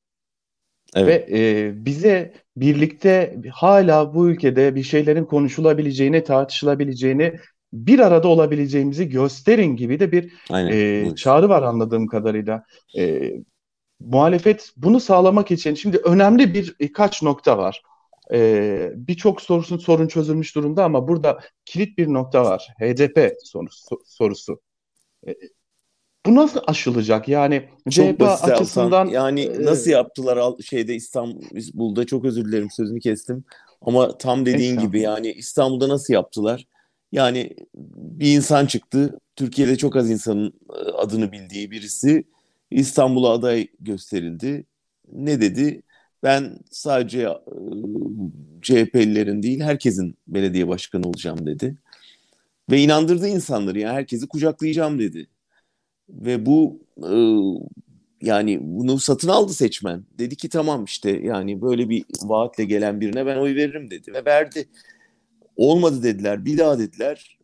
Evet. 0.95 1.31
Ve 1.31 1.39
e, 1.39 1.73
bize 1.85 2.33
birlikte 2.57 3.41
hala 3.53 4.15
bu 4.15 4.29
ülkede 4.29 4.75
bir 4.75 4.83
şeylerin 4.83 5.25
konuşulabileceğini, 5.25 6.25
tartışılabileceğini, 6.25 7.37
bir 7.73 7.99
arada 7.99 8.29
olabileceğimizi 8.29 9.09
gösterin 9.09 9.77
gibi 9.77 10.01
de 10.01 10.13
bir 10.13 10.33
e, 10.71 11.15
çağrı 11.15 11.49
var 11.49 11.63
anladığım 11.63 12.07
kadarıyla. 12.07 12.65
E, 12.99 13.33
muhalefet 14.01 14.73
bunu 14.77 15.01
sağlamak 15.01 15.51
için 15.51 15.75
şimdi 15.75 15.97
önemli 15.97 16.55
bir 16.55 16.77
birkaç 16.81 17.23
nokta 17.23 17.59
var. 17.59 17.83
E, 18.33 18.91
Birçok 18.95 19.43
sorusun 19.43 19.79
sorun 19.79 20.09
çözülmüş 20.09 20.55
durumda 20.55 20.85
ama 20.85 21.09
burada 21.09 21.41
kilit 21.65 21.99
bir 21.99 22.09
nokta 22.13 22.45
var. 22.45 22.69
HDP 22.81 23.33
sorusu. 23.45 24.03
sorusu. 24.07 24.61
E, 25.29 25.35
bu 26.27 26.35
nasıl 26.35 26.61
aşılacak? 26.67 27.29
Yani 27.29 27.63
çok 27.91 28.19
CHP 28.19 28.23
açısından 28.23 28.87
Altan. 28.87 29.07
yani 29.07 29.65
nasıl 29.65 29.91
yaptılar 29.91 30.39
şeyde 30.63 30.95
İstanbul'da 30.95 32.07
çok 32.07 32.25
özür 32.25 32.45
dilerim 32.45 32.71
sözünü 32.71 33.01
kestim. 33.01 33.45
Ama 33.83 34.19
tam 34.19 34.47
dediğin 34.47 34.79
gibi 34.79 35.01
yani 35.01 35.33
İstanbul'da 35.33 35.89
nasıl 35.89 36.15
yaptılar? 36.15 36.67
Yani 37.13 37.57
bir 37.97 38.37
insan 38.37 38.67
çıktı. 38.67 39.21
Türkiye'de 39.37 39.77
çok 39.77 39.97
az 39.97 40.11
insanın 40.11 40.53
adını 40.95 41.33
bildiği 41.33 41.71
birisi 41.71 42.25
İstanbul'a 42.71 43.31
aday 43.31 43.69
gösterildi. 43.81 44.65
Ne 45.13 45.41
dedi? 45.41 45.83
Ben 46.23 46.59
sadece 46.71 47.29
CHP'lilerin 48.63 49.43
değil 49.43 49.61
herkesin 49.61 50.19
belediye 50.29 50.69
başkanı 50.69 51.09
olacağım 51.09 51.47
dedi. 51.47 51.77
Ve 52.71 52.81
inandırdı 52.81 53.29
insanları. 53.29 53.81
Yani 53.81 53.95
herkesi 53.95 54.29
kucaklayacağım 54.29 54.99
dedi. 54.99 55.27
Ve 56.09 56.47
bu 56.47 56.81
e, 57.03 57.13
yani 58.27 58.59
bunu 58.63 58.99
satın 58.99 59.29
aldı 59.29 59.53
seçmen. 59.53 60.05
Dedi 60.19 60.37
ki 60.37 60.49
tamam 60.49 60.85
işte 60.85 61.11
yani 61.11 61.63
böyle 61.63 61.89
bir 61.89 62.05
vaatle 62.23 62.65
gelen 62.65 63.01
birine 63.01 63.27
ben 63.27 63.37
oy 63.37 63.55
veririm 63.55 63.91
dedi 63.91 64.13
ve 64.13 64.25
verdi. 64.25 64.69
Olmadı 65.57 66.03
dediler, 66.03 66.45
bir 66.45 66.59
daha 66.59 66.79
dediler 66.79 67.39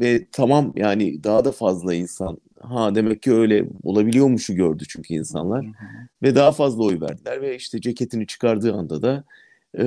ve 0.00 0.26
tamam 0.32 0.72
yani 0.76 1.24
daha 1.24 1.44
da 1.44 1.52
fazla 1.52 1.94
insan 1.94 2.38
ha 2.60 2.94
demek 2.94 3.22
ki 3.22 3.32
öyle 3.32 3.64
olabiliyormuşu 3.82 4.54
gördü 4.54 4.84
çünkü 4.88 5.14
insanlar 5.14 5.66
ve 6.22 6.34
daha 6.34 6.52
fazla 6.52 6.84
oy 6.84 7.00
verdiler 7.00 7.42
ve 7.42 7.56
işte 7.56 7.80
ceketini 7.80 8.26
çıkardığı 8.26 8.74
anda 8.74 9.02
da 9.02 9.24
e, 9.78 9.84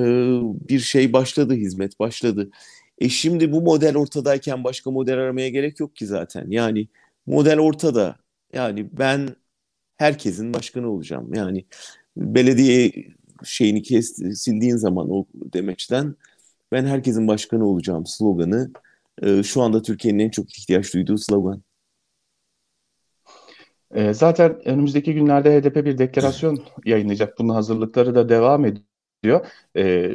bir 0.68 0.78
şey 0.80 1.12
başladı 1.12 1.54
hizmet 1.54 2.00
başladı. 2.00 2.50
E 2.98 3.08
şimdi 3.08 3.52
bu 3.52 3.62
model 3.62 3.96
ortadayken 3.96 4.64
başka 4.64 4.90
model 4.90 5.18
aramaya 5.18 5.48
gerek 5.48 5.80
yok 5.80 5.96
ki 5.96 6.06
zaten 6.06 6.46
yani 6.50 6.88
model 7.26 7.58
ortada 7.58 8.16
yani 8.52 8.88
ben 8.98 9.36
herkesin 9.96 10.54
başkanı 10.54 10.90
olacağım 10.90 11.34
yani 11.34 11.64
belediye 12.16 12.92
şeyini 13.44 13.82
kes, 13.82 14.16
sildiğin 14.34 14.76
zaman 14.76 15.10
o 15.10 15.26
demeçten 15.34 16.16
ben 16.72 16.86
herkesin 16.86 17.28
başkanı 17.28 17.66
olacağım 17.66 18.06
sloganı 18.06 18.72
e, 19.22 19.42
şu 19.42 19.62
anda 19.62 19.82
Türkiye'nin 19.82 20.18
en 20.18 20.30
çok 20.30 20.58
ihtiyaç 20.58 20.94
duyduğu 20.94 21.18
slogan. 21.18 21.62
E, 23.94 24.14
zaten 24.14 24.68
önümüzdeki 24.68 25.14
günlerde 25.14 25.60
HDP 25.60 25.84
bir 25.84 25.98
deklarasyon 25.98 26.64
yayınlayacak. 26.84 27.38
Bunun 27.38 27.54
hazırlıkları 27.54 28.14
da 28.14 28.28
devam 28.28 28.64
ediyor. 28.64 28.86
E, 29.76 30.10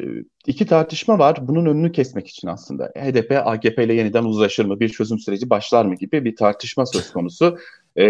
iki 0.48 0.66
tartışma 0.66 1.20
var. 1.20 1.48
Bunun 1.48 1.66
önünü 1.66 1.92
kesmek 1.92 2.28
için 2.28 2.48
aslında. 2.48 2.86
HDP 2.86 3.32
AKP 3.32 3.84
ile 3.84 3.94
yeniden 3.94 4.24
uzlaşır 4.24 4.66
mı? 4.66 4.80
Bir 4.80 4.90
çözüm 4.90 5.20
süreci 5.20 5.50
başlar 5.50 5.86
mı 5.86 5.96
gibi 5.96 6.26
bir 6.26 6.36
tartışma 6.36 6.86
söz 6.86 7.12
konusu. 7.12 7.58
E, 7.96 8.06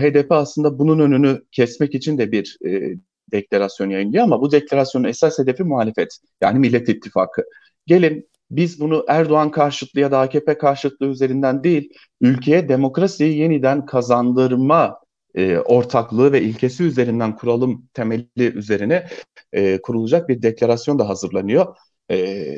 HDP 0.00 0.32
aslında 0.32 0.78
bunun 0.78 0.98
önünü 0.98 1.42
kesmek 1.52 1.94
için 1.94 2.18
de 2.18 2.32
bir 2.32 2.58
e, 2.66 2.96
deklarasyon 3.32 3.90
yayınlıyor 3.90 4.24
ama 4.24 4.40
bu 4.40 4.52
deklarasyonun 4.52 5.08
esas 5.08 5.38
hedefi 5.38 5.64
muhalefet. 5.64 6.18
Yani 6.40 6.58
Millet 6.58 6.88
İttifakı. 6.88 7.42
Gelin 7.86 8.28
biz 8.50 8.80
bunu 8.80 9.04
Erdoğan 9.08 9.50
karşıtlığı 9.50 10.00
ya 10.00 10.10
da 10.10 10.18
AKP 10.18 10.58
karşıtlığı 10.58 11.06
üzerinden 11.06 11.64
değil, 11.64 11.92
ülkeye 12.20 12.68
demokrasiyi 12.68 13.38
yeniden 13.38 13.86
kazandırma 13.86 15.01
e, 15.34 15.58
ortaklığı 15.58 16.32
ve 16.32 16.42
ilkesi 16.42 16.84
üzerinden 16.84 17.36
kuralım 17.36 17.88
temeli 17.94 18.26
üzerine 18.36 19.06
e, 19.52 19.82
kurulacak 19.82 20.28
bir 20.28 20.42
deklarasyon 20.42 20.98
da 20.98 21.08
hazırlanıyor. 21.08 21.76
E, 22.10 22.56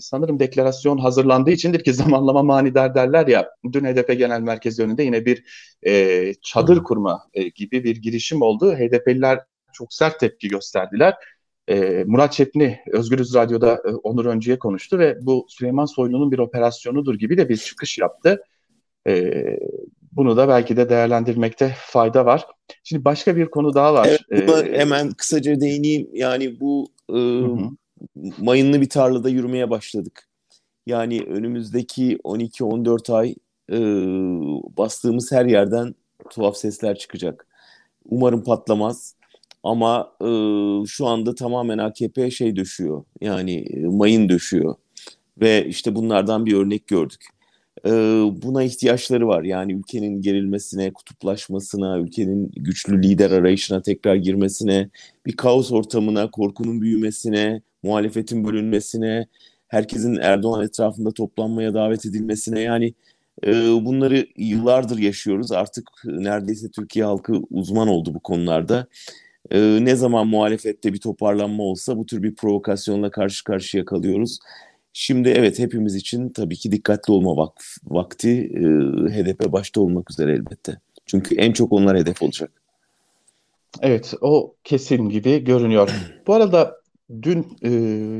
sanırım 0.00 0.38
deklarasyon 0.38 0.98
hazırlandığı 0.98 1.50
içindir 1.50 1.84
ki 1.84 1.92
zamanlama 1.94 2.42
manidar 2.42 2.94
derler 2.94 3.26
ya. 3.26 3.50
Dün 3.72 3.84
HDP 3.84 4.18
Genel 4.18 4.40
Merkezi 4.40 4.82
önünde 4.82 5.02
yine 5.02 5.24
bir 5.26 5.44
e, 5.86 6.34
çadır 6.42 6.82
kurma 6.82 7.22
e, 7.34 7.48
gibi 7.48 7.84
bir 7.84 7.96
girişim 7.96 8.42
oldu. 8.42 8.74
HDP'liler 8.74 9.40
çok 9.72 9.94
sert 9.94 10.20
tepki 10.20 10.48
gösterdiler. 10.48 11.14
E, 11.68 12.04
Murat 12.06 12.32
Çepni 12.32 12.80
Özgürüz 12.92 13.34
Radyo'da 13.34 13.74
e, 13.74 13.88
Onur 13.88 14.26
Öncü'ye 14.26 14.58
konuştu 14.58 14.98
ve 14.98 15.18
bu 15.20 15.46
Süleyman 15.48 15.84
Soylu'nun 15.84 16.32
bir 16.32 16.38
operasyonudur 16.38 17.14
gibi 17.14 17.36
de 17.38 17.48
bir 17.48 17.56
çıkış 17.56 17.98
yaptı. 17.98 18.42
E, 19.06 19.32
bunu 20.12 20.36
da 20.36 20.48
belki 20.48 20.76
de 20.76 20.88
değerlendirmekte 20.88 21.74
fayda 21.78 22.26
var. 22.26 22.46
Şimdi 22.84 23.04
başka 23.04 23.36
bir 23.36 23.46
konu 23.46 23.74
daha 23.74 23.94
var. 23.94 24.08
Evet, 24.30 24.48
buna 24.48 24.62
ee, 24.62 24.78
hemen 24.78 25.10
kısaca 25.10 25.60
değineyim. 25.60 26.08
Yani 26.12 26.60
bu 26.60 26.88
e, 27.10 27.18
mayınlı 28.38 28.80
bir 28.80 28.88
tarlada 28.88 29.28
yürümeye 29.28 29.70
başladık. 29.70 30.28
Yani 30.86 31.22
önümüzdeki 31.22 32.18
12-14 32.24 33.12
ay 33.12 33.34
e, 33.72 33.78
bastığımız 34.76 35.32
her 35.32 35.44
yerden 35.44 35.94
tuhaf 36.30 36.56
sesler 36.56 36.98
çıkacak. 36.98 37.46
Umarım 38.04 38.44
patlamaz. 38.44 39.14
Ama 39.62 40.12
e, 40.20 40.28
şu 40.86 41.06
anda 41.06 41.34
tamamen 41.34 41.78
AKP 41.78 42.30
şey 42.30 42.56
döşüyor. 42.56 43.04
Yani 43.20 43.56
e, 43.56 43.80
mayın 43.86 44.28
döşüyor. 44.28 44.74
Ve 45.40 45.66
işte 45.66 45.94
bunlardan 45.94 46.46
bir 46.46 46.54
örnek 46.54 46.86
gördük. 46.86 47.26
Buna 48.42 48.62
ihtiyaçları 48.62 49.28
var. 49.28 49.42
Yani 49.42 49.72
ülkenin 49.72 50.22
gerilmesine, 50.22 50.92
kutuplaşmasına, 50.92 51.98
ülkenin 51.98 52.50
güçlü 52.56 53.02
lider 53.02 53.30
arayışına 53.30 53.82
tekrar 53.82 54.14
girmesine, 54.14 54.90
bir 55.26 55.36
kaos 55.36 55.72
ortamına, 55.72 56.30
korkunun 56.30 56.80
büyümesine, 56.80 57.62
muhalefetin 57.82 58.44
bölünmesine, 58.44 59.26
herkesin 59.68 60.16
Erdoğan 60.16 60.64
etrafında 60.64 61.10
toplanmaya 61.10 61.74
davet 61.74 62.06
edilmesine 62.06 62.60
yani 62.60 62.94
e, 63.46 63.52
bunları 63.84 64.26
yıllardır 64.36 64.98
yaşıyoruz. 64.98 65.52
Artık 65.52 65.90
neredeyse 66.04 66.70
Türkiye 66.70 67.04
halkı 67.04 67.32
uzman 67.50 67.88
oldu 67.88 68.14
bu 68.14 68.20
konularda 68.20 68.86
e, 69.50 69.58
ne 69.80 69.96
zaman 69.96 70.26
muhalefette 70.26 70.92
bir 70.92 71.00
toparlanma 71.00 71.62
olsa 71.62 71.96
bu 71.96 72.06
tür 72.06 72.22
bir 72.22 72.34
provokasyonla 72.34 73.10
karşı 73.10 73.44
karşıya 73.44 73.84
kalıyoruz. 73.84 74.38
Şimdi 74.92 75.28
evet 75.28 75.58
hepimiz 75.58 75.94
için 75.94 76.28
tabii 76.28 76.56
ki 76.56 76.72
dikkatli 76.72 77.12
olma 77.12 77.36
vak 77.36 77.64
vakti 77.84 78.30
e, 78.30 78.60
HDP 79.12 79.52
başta 79.52 79.80
olmak 79.80 80.10
üzere 80.10 80.32
elbette. 80.32 80.80
Çünkü 81.06 81.34
en 81.34 81.52
çok 81.52 81.72
onlar 81.72 81.98
hedef 81.98 82.22
olacak. 82.22 82.50
Evet 83.80 84.14
o 84.20 84.54
kesin 84.64 85.08
gibi 85.08 85.44
görünüyor. 85.44 85.90
Bu 86.26 86.34
arada 86.34 86.76
dün 87.22 87.46
e, 87.62 87.70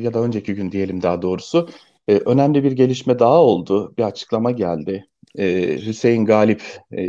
ya 0.02 0.14
da 0.14 0.20
önceki 0.20 0.54
gün 0.54 0.72
diyelim 0.72 1.02
daha 1.02 1.22
doğrusu 1.22 1.68
e, 2.08 2.14
önemli 2.14 2.64
bir 2.64 2.72
gelişme 2.72 3.18
daha 3.18 3.42
oldu. 3.42 3.94
Bir 3.98 4.02
açıklama 4.02 4.50
geldi. 4.50 5.06
E, 5.38 5.76
Hüseyin 5.86 6.24
Galip 6.24 6.62
e, 6.92 7.04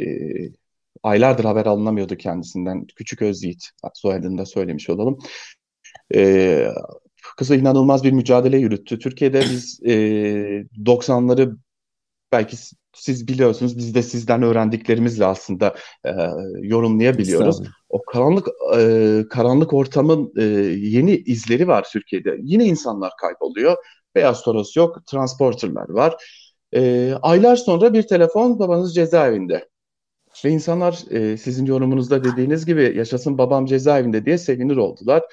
aylardır 1.03 1.43
haber 1.43 1.65
alınamıyordu 1.65 2.15
kendisinden. 2.15 2.85
Küçük 2.95 3.21
Özyiğit 3.21 3.69
soyadını 3.93 4.37
da 4.37 4.45
söylemiş 4.45 4.89
olalım. 4.89 5.19
Ee, 6.15 6.67
kızı 7.37 7.55
inanılmaz 7.55 8.03
bir 8.03 8.11
mücadele 8.11 8.57
yürüttü. 8.57 8.99
Türkiye'de 8.99 9.39
biz 9.39 9.79
e, 9.85 9.91
90'ları 10.85 11.57
belki 12.31 12.57
siz 12.93 13.27
biliyorsunuz 13.27 13.77
biz 13.77 13.95
de 13.95 14.03
sizden 14.03 14.43
öğrendiklerimizle 14.43 15.25
aslında 15.25 15.75
e, 16.05 16.11
yorumlayabiliyoruz. 16.61 17.61
O 17.89 18.01
karanlık 18.01 18.47
e, 18.77 19.23
karanlık 19.29 19.73
ortamın 19.73 20.33
e, 20.37 20.43
yeni 20.87 21.15
izleri 21.15 21.67
var 21.67 21.87
Türkiye'de. 21.91 22.37
Yine 22.41 22.65
insanlar 22.65 23.11
kayboluyor. 23.21 23.77
Beyaz 24.15 24.43
Toros 24.43 24.77
yok, 24.77 25.05
transporterlar 25.05 25.89
var. 25.89 26.15
E, 26.75 27.13
aylar 27.21 27.55
sonra 27.55 27.93
bir 27.93 28.03
telefon 28.03 28.59
babanız 28.59 28.95
cezaevinde. 28.95 29.69
Ve 30.45 30.49
insanlar 30.49 30.99
e, 31.11 31.37
sizin 31.37 31.65
yorumunuzda 31.65 32.23
dediğiniz 32.23 32.65
gibi 32.65 32.93
yaşasın 32.97 33.37
babam 33.37 33.65
cezaevinde 33.65 34.25
diye 34.25 34.37
sevinir 34.37 34.77
oldular. 34.77 35.23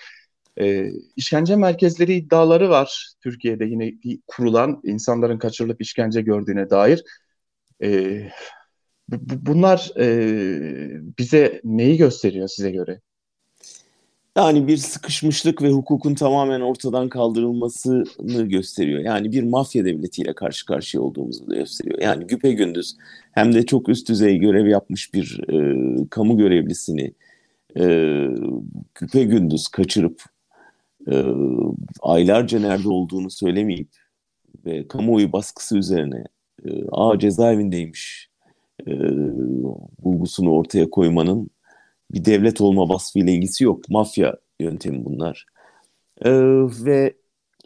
E, 0.61 0.93
işkence 1.17 1.57
merkezleri 1.57 2.15
iddiaları 2.15 2.71
var 2.71 3.13
Türkiye'de 3.23 3.65
yine 3.65 3.93
kurulan 4.27 4.81
insanların 4.85 5.39
kaçırılıp 5.39 5.81
işkence 5.81 6.21
gördüğüne 6.21 6.71
dair. 6.71 7.05
E, 7.83 8.21
bu, 9.09 9.47
bunlar 9.47 9.93
e, 9.99 10.09
bize 11.19 11.61
neyi 11.65 11.97
gösteriyor 11.97 12.49
size 12.49 12.71
göre? 12.71 13.01
Yani 14.37 14.69
bir 14.69 14.77
sıkışmışlık 14.77 15.63
ve 15.63 15.71
hukukun 15.71 16.15
tamamen 16.15 16.61
ortadan 16.61 17.09
kaldırılmasını 17.09 18.49
gösteriyor. 18.49 19.01
Yani 19.01 19.33
bir 19.33 19.43
mafya 19.43 19.85
devletiyle 19.85 20.35
karşı 20.35 20.67
karşıya 20.67 21.03
olduğumuzu 21.03 21.51
da 21.51 21.57
gösteriyor. 21.57 21.99
Yani 22.03 22.27
güpe 22.27 22.53
gündüz 22.53 22.97
hem 23.33 23.55
de 23.55 23.67
çok 23.67 23.89
üst 23.89 24.09
düzey 24.09 24.39
görev 24.39 24.67
yapmış 24.67 25.15
bir 25.15 25.41
e, 25.53 26.09
kamu 26.11 26.39
görevlisini 26.39 27.13
e, 27.77 27.85
güpe 28.95 29.25
gündüz 29.25 29.69
kaçırıp 29.69 30.23
e, 31.11 31.25
aylarca 32.03 32.61
nerede 32.61 32.89
olduğunu 32.89 33.31
söylemeyip 33.31 33.89
ve 34.67 34.89
kamuoyu 34.89 35.33
baskısı 35.33 35.79
üzerine 35.79 36.25
e, 36.65 36.71
aa 36.93 37.19
cezaevindeymiş 37.19 38.31
e, 38.87 38.93
bulgusunu 40.05 40.51
ortaya 40.53 40.91
koymanın 40.91 41.51
bir 42.11 42.25
devlet 42.25 42.61
olma 42.61 42.89
vasfıyla 42.89 43.33
ilgisi 43.33 43.65
yok. 43.65 43.89
Mafya 43.89 44.37
yöntemi 44.61 45.05
bunlar. 45.05 45.47
Ee, 46.25 46.31
ve 46.85 47.15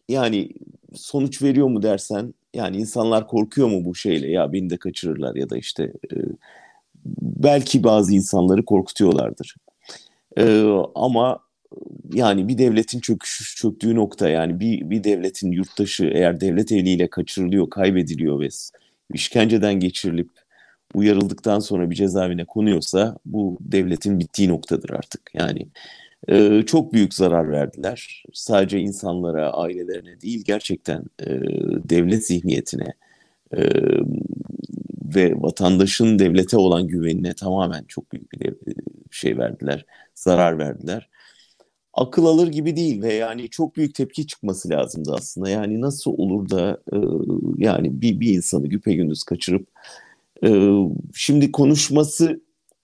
yani 0.09 0.49
sonuç 0.95 1.43
veriyor 1.43 1.69
mu 1.69 1.83
dersen 1.83 2.35
yani 2.55 2.77
insanlar 2.77 3.27
korkuyor 3.27 3.69
mu 3.69 3.85
bu 3.85 3.95
şeyle 3.95 4.31
ya 4.31 4.53
beni 4.53 4.71
de 4.71 4.77
kaçırırlar 4.77 5.35
ya 5.35 5.51
da 5.51 5.57
işte 5.57 5.83
e, 5.85 6.17
belki 7.23 7.85
bazı 7.85 8.15
insanları 8.15 8.65
korkutuyorlardır. 8.65 9.57
E, 10.39 10.65
ama 10.95 11.41
yani 12.13 12.49
bir 12.49 12.59
devletin 12.59 13.01
çöküş, 13.01 13.57
çöktüğü 13.57 13.95
nokta 13.95 14.29
yani 14.29 14.61
bir, 14.61 14.91
bir 14.91 15.05
devletin 15.05 15.53
yurttaşı 15.53 16.05
eğer 16.05 16.41
devlet 16.41 16.73
eliyle 16.73 17.11
kaçırılıyor, 17.11 17.71
kaybediliyor 17.71 18.41
ve 18.41 18.49
işkenceden 19.15 19.75
geçirilip 19.75 20.31
uyarıldıktan 20.95 21.59
sonra 21.59 21.91
bir 21.91 21.95
cezaevine 21.95 22.45
konuyorsa 22.45 23.17
bu 23.27 23.59
devletin 23.61 24.21
bittiği 24.21 24.49
noktadır 24.49 24.91
artık. 24.91 25.23
Yani 25.35 25.69
e, 26.29 26.63
çok 26.63 26.93
büyük 26.93 27.15
zarar 27.15 27.51
verdiler. 27.53 28.25
Sadece 28.33 28.79
insanlara, 28.79 29.53
ailelerine 29.53 30.21
değil 30.21 30.43
gerçekten 30.47 31.05
e, 31.21 31.27
devlet 31.89 32.27
zihniyetine, 32.27 32.95
e, 33.57 33.63
ve 35.15 35.35
vatandaşın 35.37 36.19
devlete 36.19 36.57
olan 36.57 36.87
güvenine 36.87 37.35
tamamen 37.35 37.85
çok 37.85 38.13
büyük 38.13 38.33
bir 38.33 38.55
şey 39.11 39.39
verdiler, 39.39 39.87
zarar 40.15 40.59
verdiler. 40.59 41.09
Akıl 41.95 42.27
alır 42.27 42.49
gibi 42.49 42.77
değil 42.77 43.03
ve 43.03 43.15
yani 43.15 43.49
çok 43.49 43.77
büyük 43.77 43.95
tepki 43.95 44.27
çıkması 44.27 44.69
lazımdı 44.69 45.15
aslında. 45.15 45.51
Yani 45.51 45.81
nasıl 45.81 46.11
olur 46.11 46.51
da 46.51 46.79
e, 46.93 46.97
yani 47.57 48.01
bir, 48.03 48.21
bir 48.21 48.35
insanı 48.35 48.67
güpegündüz 48.67 49.25
kaçırıp 49.25 49.69
e, 50.45 50.73
şimdi 51.15 51.53
konuşması 51.53 52.41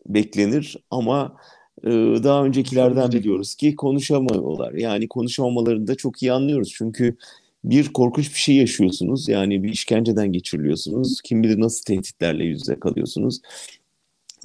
beklenir 0.06 0.76
ama 0.90 1.36
e, 1.84 1.90
daha 2.24 2.44
öncekilerden 2.44 3.12
biliyoruz 3.12 3.54
ki 3.54 3.76
konuşamıyorlar. 3.76 4.72
Yani 4.72 5.08
konuşamamalarını 5.08 5.86
da 5.86 5.94
çok 5.94 6.22
iyi 6.22 6.32
anlıyoruz. 6.32 6.72
Çünkü 6.76 7.16
bir 7.64 7.88
korkunç 7.88 8.34
bir 8.34 8.38
şey 8.38 8.56
yaşıyorsunuz. 8.56 9.28
Yani 9.28 9.62
bir 9.62 9.68
işkenceden 9.68 10.32
geçiriliyorsunuz. 10.32 11.20
Kim 11.24 11.42
bilir 11.42 11.60
nasıl 11.60 11.84
tehditlerle 11.84 12.44
yüzde 12.44 12.80
kalıyorsunuz. 12.80 13.40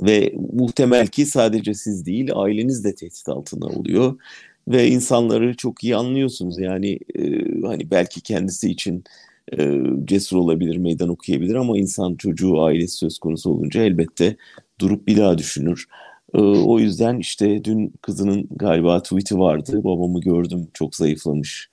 Ve 0.02 0.34
muhtemel 0.54 1.08
ki 1.08 1.26
sadece 1.26 1.74
siz 1.74 2.06
değil 2.06 2.30
aileniz 2.36 2.84
de 2.84 2.96
tehdit 2.96 3.30
altında 3.30 3.66
oluyor. 3.66 4.16
Ve 4.68 4.88
insanları 4.88 5.56
çok 5.56 5.84
iyi 5.84 5.96
anlıyorsunuz. 5.96 6.60
Yani 6.60 7.00
e, 7.16 7.22
hani 7.62 7.92
belki 7.92 8.22
kendisi 8.22 8.70
için 8.70 9.04
e, 9.58 9.82
cesur 10.06 10.38
olabilir, 10.38 10.78
meydan 10.78 11.10
okuyabilir 11.10 11.56
ama 11.56 11.78
insan 11.78 12.16
çocuğu, 12.16 12.62
ailesi 12.62 12.98
söz 12.98 13.20
konusu 13.20 13.50
olunca 13.50 13.84
elbette 13.84 14.36
durup 14.82 15.08
bir 15.08 15.18
daha 15.18 15.38
düşünür. 15.38 15.86
E, 16.34 16.38
o 16.42 16.80
yüzden 16.80 17.18
işte 17.18 17.64
dün 17.64 17.94
kızının 18.02 18.48
galiba 18.56 19.04
tweet'i 19.04 19.40
vardı. 19.40 19.84
Babamı 19.84 20.22
gördüm 20.22 20.68
çok 20.74 20.96
zayıflamış 20.96 21.70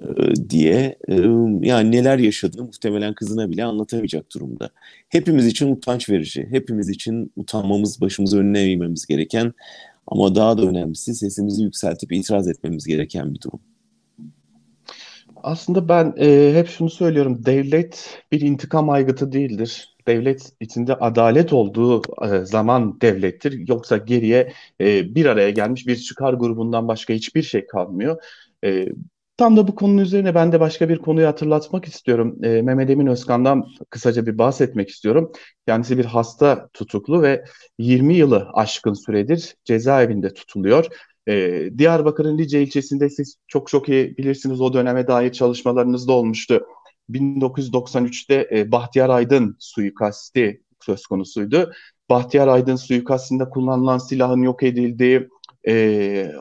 e, 0.00 0.04
diye 0.50 0.96
e, 1.08 1.14
yani 1.60 1.92
neler 1.92 2.18
yaşadığını 2.18 2.64
muhtemelen 2.64 3.14
kızına 3.14 3.50
bile 3.50 3.64
anlatamayacak 3.64 4.34
durumda. 4.34 4.70
Hepimiz 5.08 5.46
için 5.46 5.72
utanç 5.72 6.10
verici, 6.10 6.46
hepimiz 6.50 6.88
için 6.88 7.32
utanmamız, 7.36 8.00
başımızı 8.00 8.38
önüne 8.38 8.60
eğmemiz 8.60 9.06
gereken 9.06 9.52
ama 10.10 10.34
daha 10.34 10.58
da 10.58 10.62
önemlisi 10.62 11.14
sesimizi 11.14 11.62
yükseltip 11.62 12.12
itiraz 12.12 12.48
etmemiz 12.48 12.86
gereken 12.86 13.34
bir 13.34 13.40
durum. 13.40 13.60
Aslında 15.42 15.88
ben 15.88 16.14
e, 16.18 16.52
hep 16.54 16.68
şunu 16.68 16.90
söylüyorum. 16.90 17.46
Devlet 17.46 18.22
bir 18.32 18.40
intikam 18.40 18.90
aygıtı 18.90 19.32
değildir. 19.32 19.96
Devlet 20.06 20.52
içinde 20.60 20.94
adalet 20.94 21.52
olduğu 21.52 22.02
e, 22.22 22.44
zaman 22.44 23.00
devlettir. 23.00 23.68
Yoksa 23.68 23.96
geriye 23.96 24.52
e, 24.80 25.14
bir 25.14 25.26
araya 25.26 25.50
gelmiş 25.50 25.86
bir 25.86 25.96
çıkar 25.96 26.34
grubundan 26.34 26.88
başka 26.88 27.14
hiçbir 27.14 27.42
şey 27.42 27.66
kalmıyor. 27.66 28.22
E, 28.64 28.86
tam 29.40 29.56
da 29.56 29.68
bu 29.68 29.74
konunun 29.74 30.02
üzerine 30.02 30.34
ben 30.34 30.52
de 30.52 30.60
başka 30.60 30.88
bir 30.88 30.98
konuyu 30.98 31.26
hatırlatmak 31.26 31.84
istiyorum. 31.84 32.38
E, 32.42 32.62
Mehmet 32.62 32.90
Emin 32.90 33.06
Özkan'dan 33.06 33.66
kısaca 33.90 34.26
bir 34.26 34.38
bahsetmek 34.38 34.88
istiyorum. 34.88 35.32
Kendisi 35.66 35.98
bir 35.98 36.04
hasta 36.04 36.68
tutuklu 36.72 37.22
ve 37.22 37.44
20 37.78 38.14
yılı 38.14 38.48
aşkın 38.52 38.94
süredir 38.94 39.56
cezaevinde 39.64 40.34
tutuluyor. 40.34 40.86
E, 41.28 41.64
Diyarbakır'ın 41.78 42.38
Lice 42.38 42.62
ilçesinde 42.62 43.10
siz 43.10 43.36
çok 43.48 43.68
çok 43.68 43.88
iyi 43.88 44.16
bilirsiniz 44.16 44.60
o 44.60 44.72
döneme 44.72 45.06
dair 45.06 45.32
çalışmalarınız 45.32 46.08
da 46.08 46.12
olmuştu. 46.12 46.66
1993'te 47.10 48.48
e, 48.52 48.72
Bahtiyar 48.72 49.08
Aydın 49.08 49.56
suikasti 49.58 50.62
söz 50.80 51.06
konusuydu. 51.06 51.72
Bahtiyar 52.10 52.48
Aydın 52.48 52.76
suikastinde 52.76 53.50
kullanılan 53.50 53.98
silahın 53.98 54.42
yok 54.42 54.62
edildiği, 54.62 55.28
e, 55.68 56.32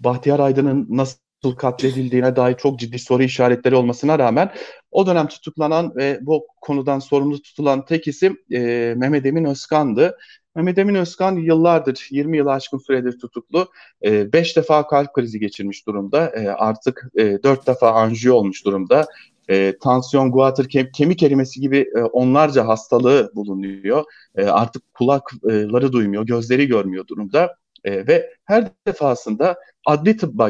Bahtiyar 0.00 0.40
Aydın'ın 0.40 0.86
nasıl 0.90 1.25
katledildiğine 1.54 2.36
dair 2.36 2.56
çok 2.56 2.78
ciddi 2.78 2.98
soru 2.98 3.22
işaretleri 3.22 3.74
olmasına 3.74 4.18
rağmen 4.18 4.50
o 4.90 5.06
dönem 5.06 5.26
tutuklanan 5.26 5.96
ve 5.96 6.18
bu 6.22 6.46
konudan 6.60 6.98
sorumlu 6.98 7.42
tutulan 7.42 7.84
tek 7.84 8.08
isim 8.08 8.38
e, 8.52 8.94
Mehmet 8.96 9.26
Emin 9.26 9.44
Özkan'dı. 9.44 10.18
Mehmet 10.54 10.78
Emin 10.78 10.94
Özkan 10.94 11.36
yıllardır, 11.36 12.08
20 12.10 12.36
yıl 12.36 12.46
aşkın 12.46 12.78
süredir 12.78 13.18
tutuklu. 13.18 13.68
5 14.02 14.52
e, 14.52 14.60
defa 14.60 14.86
kalp 14.86 15.12
krizi 15.14 15.40
geçirmiş 15.40 15.86
durumda. 15.86 16.26
E, 16.26 16.48
artık 16.48 17.10
e, 17.18 17.42
4 17.42 17.66
defa 17.66 17.90
anjiyo 17.90 18.34
olmuş 18.34 18.64
durumda. 18.64 19.06
E, 19.48 19.78
tansiyon, 19.78 20.32
guatr, 20.32 20.68
kem, 20.68 20.90
kemik 20.90 21.22
erimesi 21.22 21.60
gibi 21.60 21.90
e, 21.96 22.00
onlarca 22.00 22.68
hastalığı 22.68 23.30
bulunuyor. 23.34 24.04
E, 24.36 24.44
artık 24.44 24.94
kulakları 24.94 25.92
duymuyor, 25.92 26.26
gözleri 26.26 26.66
görmüyor 26.66 27.06
durumda. 27.06 27.56
E, 27.84 28.06
ve 28.06 28.30
her 28.44 28.68
defasında 28.86 29.56
adli 29.86 30.16
tıbba 30.16 30.48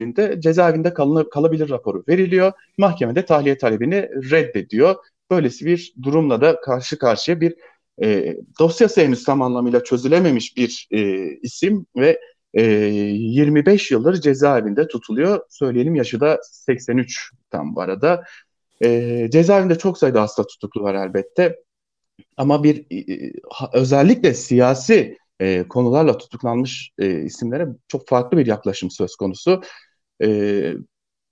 götürüldüğünde 0.00 0.40
cezaevinde 0.40 0.94
kalınır, 0.94 1.30
kalabilir 1.30 1.70
raporu 1.70 2.04
veriliyor. 2.08 2.52
Mahkemede 2.78 3.24
tahliye 3.24 3.58
talebini 3.58 4.08
reddediyor. 4.30 4.96
Böylesi 5.30 5.66
bir 5.66 5.94
durumla 6.02 6.40
da 6.40 6.60
karşı 6.60 6.98
karşıya 6.98 7.40
bir 7.40 7.54
e, 8.02 8.36
dosyası 8.58 9.00
henüz 9.00 9.24
tam 9.24 9.42
anlamıyla 9.42 9.84
çözülememiş 9.84 10.56
bir 10.56 10.88
e, 10.90 11.28
isim 11.42 11.86
ve 11.96 12.20
e, 12.54 12.62
25 12.62 13.90
yıldır 13.90 14.20
cezaevinde 14.20 14.88
tutuluyor. 14.88 15.40
Söyleyelim 15.48 15.94
yaşı 15.94 16.20
da 16.20 16.40
83 16.42 17.30
tam 17.50 17.74
bu 17.74 17.80
arada. 17.80 18.24
E, 18.82 19.28
cezaevinde 19.32 19.78
çok 19.78 19.98
sayıda 19.98 20.22
hasta 20.22 20.46
tutuklu 20.46 20.82
var 20.82 20.94
elbette. 20.94 21.56
Ama 22.36 22.64
bir 22.64 22.86
e, 22.90 23.32
özellikle 23.72 24.34
siyasi 24.34 25.16
e, 25.40 25.68
konularla 25.68 26.18
tutuklanmış 26.18 26.92
e, 26.98 27.22
isimlere 27.22 27.68
çok 27.88 28.08
farklı 28.08 28.38
bir 28.38 28.46
yaklaşım 28.46 28.90
söz 28.90 29.16
konusu. 29.16 29.62
E, 30.22 30.72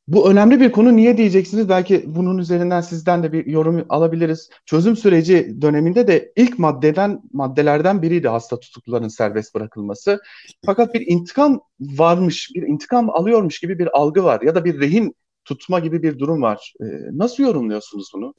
bu 0.09 0.31
önemli 0.31 0.61
bir 0.61 0.72
konu 0.72 0.96
niye 0.96 1.16
diyeceksiniz? 1.16 1.68
Belki 1.68 2.05
bunun 2.07 2.38
üzerinden 2.38 2.81
sizden 2.81 3.22
de 3.22 3.33
bir 3.33 3.46
yorum 3.46 3.87
alabiliriz. 3.88 4.51
Çözüm 4.66 4.96
süreci 4.96 5.57
döneminde 5.62 6.07
de 6.07 6.33
ilk 6.37 6.59
maddeden 6.59 7.22
maddelerden 7.33 8.03
biriydi 8.03 8.29
hasta 8.29 8.61
tutukluların 8.61 9.09
serbest 9.09 9.55
bırakılması. 9.55 10.20
Fakat 10.66 10.94
bir 10.94 11.07
intikam 11.07 11.61
varmış, 11.81 12.51
bir 12.55 12.62
intikam 12.62 13.11
alıyormuş 13.11 13.61
gibi 13.61 13.79
bir 13.79 13.98
algı 13.98 14.24
var 14.24 14.40
ya 14.42 14.55
da 14.55 14.64
bir 14.64 14.81
rehin 14.81 15.14
tutma 15.44 15.79
gibi 15.79 16.03
bir 16.03 16.18
durum 16.18 16.42
var. 16.42 16.72
Ee, 16.81 16.85
nasıl 17.12 17.42
yorumluyorsunuz 17.42 18.11
bunu? 18.14 18.35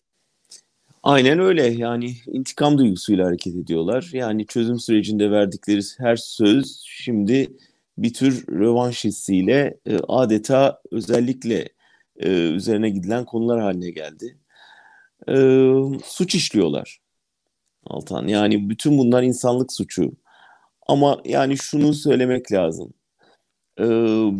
Aynen 1.03 1.39
öyle 1.39 1.67
yani 1.67 2.11
intikam 2.27 2.77
duygusuyla 2.77 3.27
hareket 3.27 3.55
ediyorlar. 3.55 4.09
Yani 4.13 4.45
çözüm 4.45 4.79
sürecinde 4.79 5.31
verdikleri 5.31 5.81
her 5.97 6.15
söz 6.15 6.83
şimdi 6.85 7.47
bir 8.03 8.13
tür 8.13 8.47
rövanş 8.47 9.03
hissiyle 9.05 9.79
e, 9.85 9.97
adeta 10.07 10.81
özellikle 10.91 11.69
e, 12.17 12.29
üzerine 12.29 12.89
gidilen 12.89 13.25
konular 13.25 13.61
haline 13.61 13.91
geldi. 13.91 14.37
E, 15.27 15.35
suç 16.05 16.35
işliyorlar 16.35 16.99
Altan. 17.85 18.27
Yani 18.27 18.69
bütün 18.69 18.97
bunlar 18.97 19.23
insanlık 19.23 19.73
suçu. 19.73 20.11
Ama 20.87 21.21
yani 21.25 21.57
şunu 21.57 21.93
söylemek 21.93 22.51
lazım. 22.51 22.93
E, 23.79 23.85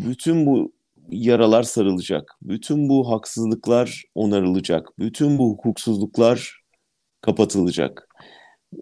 bütün 0.08 0.46
bu 0.46 0.74
yaralar 1.10 1.64
sarılacak. 1.64 2.36
Bütün 2.42 2.90
bu 2.90 3.12
haksızlıklar 3.12 4.04
onarılacak. 4.16 5.00
Bütün 5.00 5.38
bu 5.38 5.50
hukuksuzluklar 5.50 6.62
kapatılacak. 7.22 8.10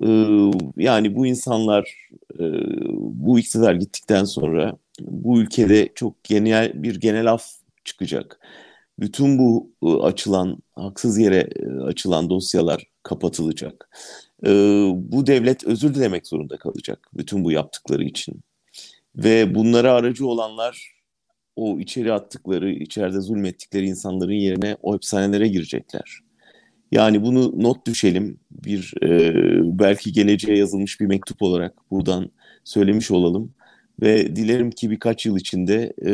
Ee, 0.04 0.52
yani 0.78 1.16
bu 1.16 1.28
insanlar 1.28 2.10
e, 2.40 2.44
bu 3.00 3.40
iktidar 3.40 3.74
gittikten 3.74 4.24
sonra 4.24 4.78
bu 5.02 5.42
ülkede 5.42 5.90
çok 5.96 6.24
genel 6.24 6.84
bir 6.84 7.00
genel 7.00 7.32
af 7.32 7.46
çıkacak. 7.86 8.40
Bütün 9.00 9.40
bu 9.40 9.72
e, 9.84 9.88
açılan 9.88 10.58
haksız 10.76 11.18
yere 11.18 11.50
e, 11.56 11.84
açılan 11.84 12.30
dosyalar 12.30 12.84
kapatılacak. 13.04 13.90
Bu 14.94 15.28
devlet 15.28 15.64
özür 15.64 15.96
dilemek 15.96 16.28
zorunda 16.28 16.58
kalacak 16.58 17.10
bütün 17.14 17.44
bu 17.44 17.52
yaptıkları 17.52 18.04
için. 18.04 18.42
Ve 19.16 19.56
bunlara 19.56 19.94
aracı 19.94 20.28
olanlar 20.28 20.98
o 21.56 21.80
içeri 21.80 22.14
attıkları, 22.14 22.72
içeride 22.72 23.22
zulmettikleri 23.22 23.86
insanların 23.86 24.34
yerine 24.34 24.78
o 24.82 24.94
hapishanelere 24.94 25.48
girecekler. 25.48 26.20
Yani 26.92 27.24
bunu 27.24 27.64
not 27.64 27.88
düşelim. 27.88 28.40
Bir 28.52 28.94
e, 29.04 29.34
belki 29.80 30.12
geleceğe 30.12 30.58
yazılmış 30.58 31.00
bir 31.00 31.06
mektup 31.06 31.42
olarak 31.42 31.92
buradan 31.92 32.32
söylemiş 32.64 33.12
olalım. 33.12 33.54
Ve 34.02 34.36
dilerim 34.36 34.72
ki 34.72 34.92
birkaç 34.92 35.26
yıl 35.26 35.38
içinde 35.38 35.94
e, 36.06 36.12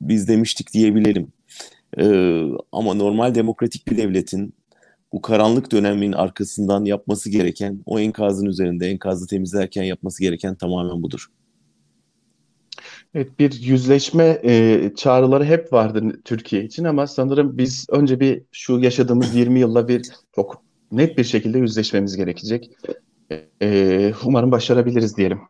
biz 0.00 0.28
demiştik 0.28 0.72
diyebilelim. 0.72 1.32
E, 1.98 2.04
ama 2.72 2.94
normal 2.94 3.34
demokratik 3.34 3.88
bir 3.88 3.96
devletin 3.96 4.54
bu 5.12 5.22
karanlık 5.22 5.72
dönemin 5.72 6.12
arkasından 6.12 6.84
yapması 6.84 7.30
gereken, 7.30 7.82
o 7.86 7.98
enkazın 7.98 8.46
üzerinde 8.46 8.88
enkazı 8.88 9.26
temizlerken 9.26 9.82
yapması 9.82 10.22
gereken 10.22 10.54
tamamen 10.54 11.02
budur. 11.02 11.26
Evet, 13.14 13.38
bir 13.38 13.62
yüzleşme 13.62 14.40
e, 14.44 14.92
çağrıları 14.96 15.44
hep 15.44 15.72
vardı 15.72 16.22
Türkiye 16.24 16.64
için 16.64 16.84
ama 16.84 17.06
sanırım 17.06 17.58
biz 17.58 17.86
önce 17.90 18.20
bir 18.20 18.42
şu 18.52 18.78
yaşadığımız 18.78 19.34
20 19.34 19.60
yılla 19.60 19.88
bir 19.88 20.06
çok 20.34 20.62
net 20.92 21.18
bir 21.18 21.24
şekilde 21.24 21.58
yüzleşmemiz 21.58 22.16
gerekecek. 22.16 22.70
E, 23.62 24.12
umarım 24.24 24.50
başarabiliriz 24.50 25.16
diyelim. 25.16 25.40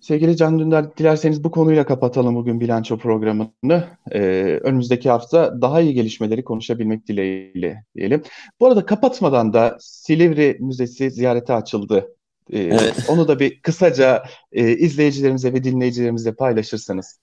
Sevgili 0.00 0.36
Can 0.36 0.58
Dündar, 0.58 0.96
dilerseniz 0.96 1.44
bu 1.44 1.50
konuyla 1.50 1.86
kapatalım 1.86 2.34
bugün 2.34 2.60
bilanço 2.60 2.98
programını. 2.98 3.84
Ee, 4.12 4.20
önümüzdeki 4.62 5.10
hafta 5.10 5.62
daha 5.62 5.80
iyi 5.80 5.94
gelişmeleri 5.94 6.44
konuşabilmek 6.44 7.06
dileğiyle 7.06 7.84
diyelim. 7.94 8.22
Bu 8.60 8.66
arada 8.66 8.86
kapatmadan 8.86 9.52
da 9.52 9.76
Silivri 9.80 10.56
Müzesi 10.60 11.10
ziyarete 11.10 11.54
açıldı. 11.54 12.08
Ee, 12.52 12.58
evet. 12.58 12.94
Onu 13.08 13.28
da 13.28 13.40
bir 13.40 13.60
kısaca 13.60 14.22
e, 14.52 14.76
izleyicilerimize 14.76 15.52
ve 15.52 15.64
dinleyicilerimize 15.64 16.32
paylaşırsanız. 16.32 17.18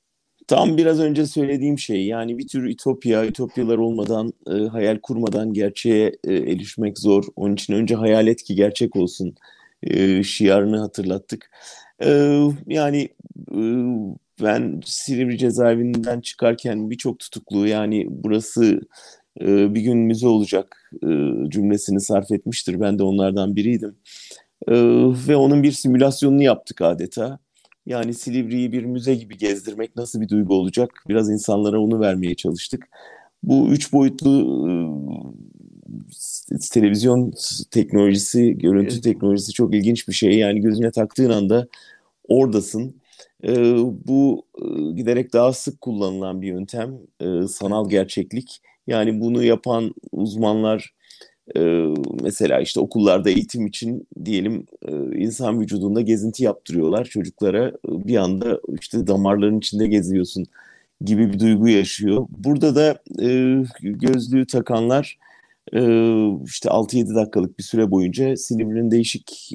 Tam 0.48 0.78
biraz 0.78 1.00
önce 1.00 1.26
söylediğim 1.26 1.80
şey 1.80 2.06
yani 2.06 2.38
bir 2.38 2.48
tür 2.48 2.63
ütopya, 2.63 3.26
ütopyalar 3.26 3.78
olmadan, 3.78 4.34
e, 4.48 4.52
hayal 4.52 5.00
kurmadan 5.00 5.54
gerçeğe 5.54 6.12
e, 6.28 6.34
erişmek 6.34 7.00
zor. 7.00 7.24
Onun 7.36 7.54
için 7.54 7.74
önce 7.74 7.96
hayal 7.96 8.28
et 8.28 8.44
ki 8.44 8.56
gerçek 8.56 8.96
olsun 8.96 9.36
e, 9.84 10.24
şiarını 10.24 10.80
hatırlattık. 10.80 11.52
E, 12.04 12.10
yani 12.68 13.10
e, 13.52 13.62
ben 14.44 14.82
Silivri 14.86 15.38
cezaevinden 15.38 16.22
çıkarken 16.22 16.90
birçok 16.90 17.20
tutuklu 17.20 17.68
yani 17.68 18.06
burası 18.10 18.82
e, 19.42 19.76
bir 19.76 19.82
gün 19.82 19.98
müze 19.98 20.28
olacak 20.28 20.92
e, 21.04 21.08
cümlesini 21.50 22.02
sarf 22.02 22.32
etmiştir. 22.32 22.80
Ben 22.80 23.00
de 23.00 23.04
onlardan 23.04 23.56
biriydim. 23.56 23.96
E, 24.67 24.74
ve 25.28 25.36
onun 25.36 25.63
bir 25.63 25.72
simülasyonunu 25.72 26.43
yaptık 26.43 26.82
adeta. 26.82 27.39
Yani 27.86 28.13
Silivri'yi 28.13 28.72
bir 28.72 28.84
müze 28.86 29.15
gibi 29.15 29.38
gezdirmek 29.38 29.96
nasıl 29.96 30.22
bir 30.22 30.30
duygu 30.30 30.56
olacak? 30.56 30.89
Biraz 31.10 31.30
insanlara 31.30 31.80
onu 31.80 32.00
vermeye 32.00 32.36
çalıştık. 32.36 32.89
Bu 33.43 33.70
üç 33.70 33.93
boyutlu 33.93 34.30
e, 34.70 34.74
televizyon 36.72 37.34
teknolojisi, 37.72 38.58
görüntü 38.58 39.02
teknolojisi 39.02 39.54
çok 39.54 39.76
ilginç 39.76 40.08
bir 40.08 40.13
şey. 40.13 40.38
Yani 40.38 40.62
gözüne 40.62 40.91
taktığın 40.91 41.30
anda 41.30 41.67
oradasın. 42.28 42.96
E, 43.43 43.76
bu 44.08 44.46
e, 44.62 44.91
giderek 44.91 45.34
daha 45.34 45.54
sık 45.54 45.82
kullanılan 45.82 46.41
bir 46.41 46.48
yöntem, 46.48 46.98
e, 47.20 47.48
sanal 47.48 47.89
gerçeklik. 47.89 48.62
Yani 48.88 49.22
bunu 49.22 49.43
yapan 49.43 49.93
uzmanlar 50.12 50.93
mesela 52.23 52.60
işte 52.60 52.79
okullarda 52.79 53.29
eğitim 53.29 53.67
için 53.67 54.07
diyelim 54.25 54.65
insan 55.15 55.62
vücudunda 55.62 56.01
gezinti 56.01 56.43
yaptırıyorlar 56.43 57.05
çocuklara. 57.05 57.71
Bir 57.86 58.15
anda 58.15 58.60
işte 58.81 59.07
damarların 59.07 59.57
içinde 59.57 59.88
geziyorsun 59.88 60.45
gibi 61.01 61.33
bir 61.33 61.39
duygu 61.39 61.67
yaşıyor. 61.67 62.27
Burada 62.38 62.75
da 62.75 62.99
gözlüğü 63.81 64.47
takanlar 64.47 65.17
işte 66.45 66.69
6-7 66.69 67.15
dakikalık 67.15 67.60
bir 67.60 67.63
süre 67.63 67.91
boyunca 67.91 68.36
Silivri'nin 68.36 68.91
değişik 68.91 69.51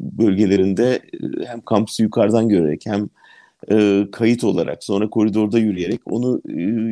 bölgelerinde 0.00 1.00
hem 1.46 1.60
kampüsü 1.60 2.02
yukarıdan 2.02 2.48
görerek 2.48 2.86
hem 2.86 3.08
kayıt 4.10 4.44
olarak 4.44 4.84
sonra 4.84 5.10
koridorda 5.10 5.58
yürüyerek 5.58 6.00
onu 6.06 6.40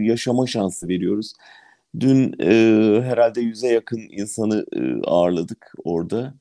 yaşama 0.04 0.46
şansı 0.46 0.88
veriyoruz. 0.88 1.32
Dün 2.00 2.34
e, 2.40 3.02
herhalde 3.02 3.40
yüze 3.40 3.68
yakın 3.68 4.00
insanı 4.10 4.66
e, 4.76 4.80
ağırladık 5.04 5.72
orada. 5.84 6.34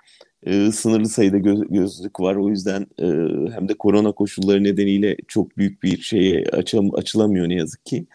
E, 0.43 0.71
sınırlı 0.71 1.09
sayıda 1.09 1.37
göz, 1.37 1.61
gözlük 1.69 2.19
var. 2.19 2.35
O 2.35 2.49
yüzden 2.49 2.87
e, 2.99 3.05
hem 3.53 3.69
de 3.69 3.73
korona 3.73 4.11
koşulları 4.11 4.63
nedeniyle 4.63 5.17
çok 5.27 5.57
büyük 5.57 5.83
bir 5.83 6.01
şeye 6.01 6.45
açam, 6.45 6.95
açılamıyor 6.95 7.49
ne 7.49 7.55
yazık 7.55 7.85
ki. 7.85 8.05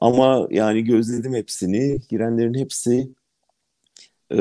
Ama 0.00 0.48
yani 0.50 0.84
gözledim 0.84 1.34
hepsini. 1.34 1.98
Girenlerin 2.08 2.54
hepsi 2.54 3.08
e, 4.32 4.40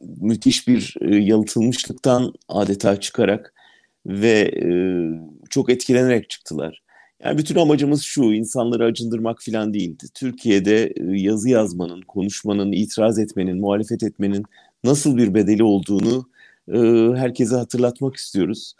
müthiş 0.00 0.68
bir 0.68 0.94
e, 1.00 1.16
yalıtılmışlıktan 1.16 2.34
adeta 2.48 3.00
çıkarak 3.00 3.54
ve 4.06 4.50
e, 4.62 4.68
çok 5.50 5.70
etkilenerek 5.70 6.30
çıktılar. 6.30 6.85
Yani 7.26 7.38
bütün 7.38 7.56
amacımız 7.56 8.02
şu, 8.02 8.22
insanları 8.22 8.84
acındırmak 8.84 9.42
falan 9.42 9.74
değildi. 9.74 10.04
Türkiye'de 10.14 10.86
e, 10.86 11.20
yazı 11.20 11.48
yazmanın, 11.48 12.02
konuşmanın, 12.02 12.72
itiraz 12.72 13.18
etmenin, 13.18 13.60
muhalefet 13.60 14.02
etmenin 14.02 14.44
nasıl 14.84 15.16
bir 15.16 15.34
bedeli 15.34 15.62
olduğunu 15.62 16.28
e, 16.68 16.78
herkese 17.18 17.56
hatırlatmak 17.56 18.16
istiyoruz. 18.16 18.74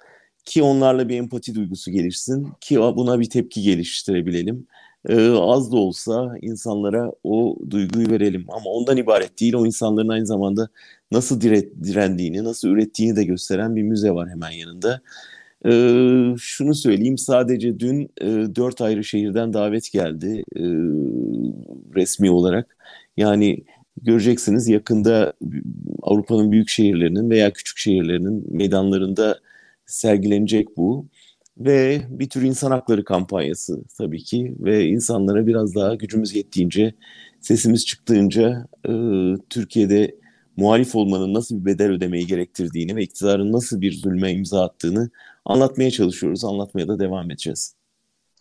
Ki 0.44 0.62
onlarla 0.62 1.08
bir 1.08 1.16
empati 1.16 1.54
duygusu 1.54 1.90
gelişsin, 1.90 2.48
ki 2.60 2.78
buna 2.78 3.20
bir 3.20 3.30
tepki 3.30 3.62
geliştirebilelim. 3.62 4.66
E, 5.08 5.30
az 5.30 5.72
da 5.72 5.76
olsa 5.76 6.34
insanlara 6.42 7.12
o 7.24 7.56
duyguyu 7.70 8.10
verelim. 8.10 8.44
Ama 8.48 8.70
ondan 8.70 8.96
ibaret 8.96 9.40
değil, 9.40 9.54
o 9.54 9.66
insanların 9.66 10.08
aynı 10.08 10.26
zamanda 10.26 10.68
nasıl 11.12 11.40
direndiğini, 11.84 12.44
nasıl 12.44 12.68
ürettiğini 12.68 13.16
de 13.16 13.24
gösteren 13.24 13.76
bir 13.76 13.82
müze 13.82 14.10
var 14.10 14.28
hemen 14.28 14.50
yanında. 14.50 15.00
Ee, 15.64 16.34
şunu 16.38 16.74
söyleyeyim 16.74 17.18
sadece 17.18 17.80
dün 17.80 18.10
e, 18.20 18.26
dört 18.56 18.80
ayrı 18.80 19.04
şehirden 19.04 19.52
davet 19.52 19.92
geldi 19.92 20.44
e, 20.56 20.62
resmi 21.94 22.30
olarak. 22.30 22.76
Yani 23.16 23.64
göreceksiniz 24.02 24.68
yakında 24.68 25.32
Avrupa'nın 26.02 26.52
büyük 26.52 26.68
şehirlerinin 26.68 27.30
veya 27.30 27.52
küçük 27.52 27.78
şehirlerinin 27.78 28.56
meydanlarında 28.56 29.38
sergilenecek 29.86 30.76
bu. 30.76 31.06
Ve 31.58 32.02
bir 32.08 32.28
tür 32.28 32.42
insan 32.42 32.70
hakları 32.70 33.04
kampanyası 33.04 33.84
tabii 33.98 34.22
ki 34.24 34.54
ve 34.58 34.86
insanlara 34.86 35.46
biraz 35.46 35.74
daha 35.74 35.94
gücümüz 35.94 36.34
yettiğince, 36.34 36.94
sesimiz 37.40 37.86
çıktığınca 37.86 38.66
e, 38.88 38.92
Türkiye'de 39.50 40.16
muhalif 40.56 40.94
olmanın 40.94 41.34
nasıl 41.34 41.60
bir 41.60 41.64
bedel 41.64 41.90
ödemeyi 41.90 42.26
gerektirdiğini 42.26 42.96
ve 42.96 43.02
iktidarın 43.02 43.52
nasıl 43.52 43.80
bir 43.80 43.92
zulme 43.92 44.32
imza 44.32 44.64
attığını 44.64 45.10
anlatmaya 45.44 45.90
çalışıyoruz. 45.90 46.44
Anlatmaya 46.44 46.88
da 46.88 46.98
devam 46.98 47.30
edeceğiz. 47.30 47.74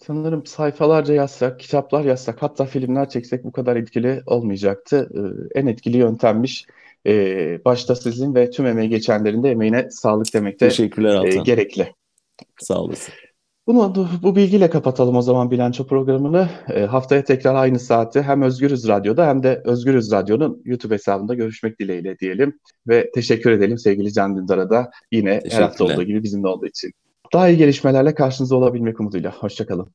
Sanırım 0.07 0.45
sayfalarca 0.45 1.13
yazsak, 1.13 1.59
kitaplar 1.59 2.05
yazsak, 2.05 2.41
hatta 2.41 2.65
filmler 2.65 3.09
çeksek 3.09 3.43
bu 3.43 3.51
kadar 3.51 3.75
etkili 3.75 4.23
olmayacaktı. 4.25 5.09
Ee, 5.15 5.59
en 5.59 5.67
etkili 5.67 5.97
yöntemmiş. 5.97 6.65
Ee, 7.07 7.59
başta 7.65 7.95
sizin 7.95 8.35
ve 8.35 8.49
tüm 8.49 8.65
emeği 8.65 8.89
geçenlerin 8.89 9.43
de 9.43 9.51
emeğine 9.51 9.91
sağlık 9.91 10.33
demekte 10.33 10.69
Teşekkürler 10.69 11.15
Altan. 11.15 11.39
E, 11.39 11.43
gerekli. 11.43 11.93
Sağ 12.59 12.81
olasın. 12.81 13.13
Bunu 13.67 14.07
bu 14.23 14.35
bilgiyle 14.35 14.69
kapatalım 14.69 15.15
o 15.15 15.21
zaman 15.21 15.51
bilanço 15.51 15.87
programını. 15.87 16.49
E, 16.69 16.81
haftaya 16.81 17.23
tekrar 17.23 17.55
aynı 17.55 17.79
saatte 17.79 18.21
hem 18.21 18.41
Özgürüz 18.41 18.87
Radyo'da 18.87 19.27
hem 19.27 19.43
de 19.43 19.61
Özgürüz 19.65 20.11
Radyo'nun 20.11 20.61
YouTube 20.65 20.93
hesabında 20.93 21.33
görüşmek 21.33 21.79
dileğiyle 21.79 22.19
diyelim. 22.19 22.59
Ve 22.87 23.11
teşekkür 23.11 23.51
edelim 23.51 23.77
sevgili 23.77 24.13
Can 24.13 24.37
Dündar'a 24.37 24.69
da 24.69 24.91
yine 25.11 25.41
her 25.49 25.61
hafta 25.61 25.83
olduğu 25.83 26.03
gibi 26.03 26.23
bizimle 26.23 26.47
olduğu 26.47 26.65
için. 26.67 26.91
Daha 27.33 27.49
iyi 27.49 27.57
gelişmelerle 27.57 28.15
karşınızda 28.15 28.55
olabilmek 28.55 28.99
umuduyla. 28.99 29.31
Hoşçakalın. 29.31 29.87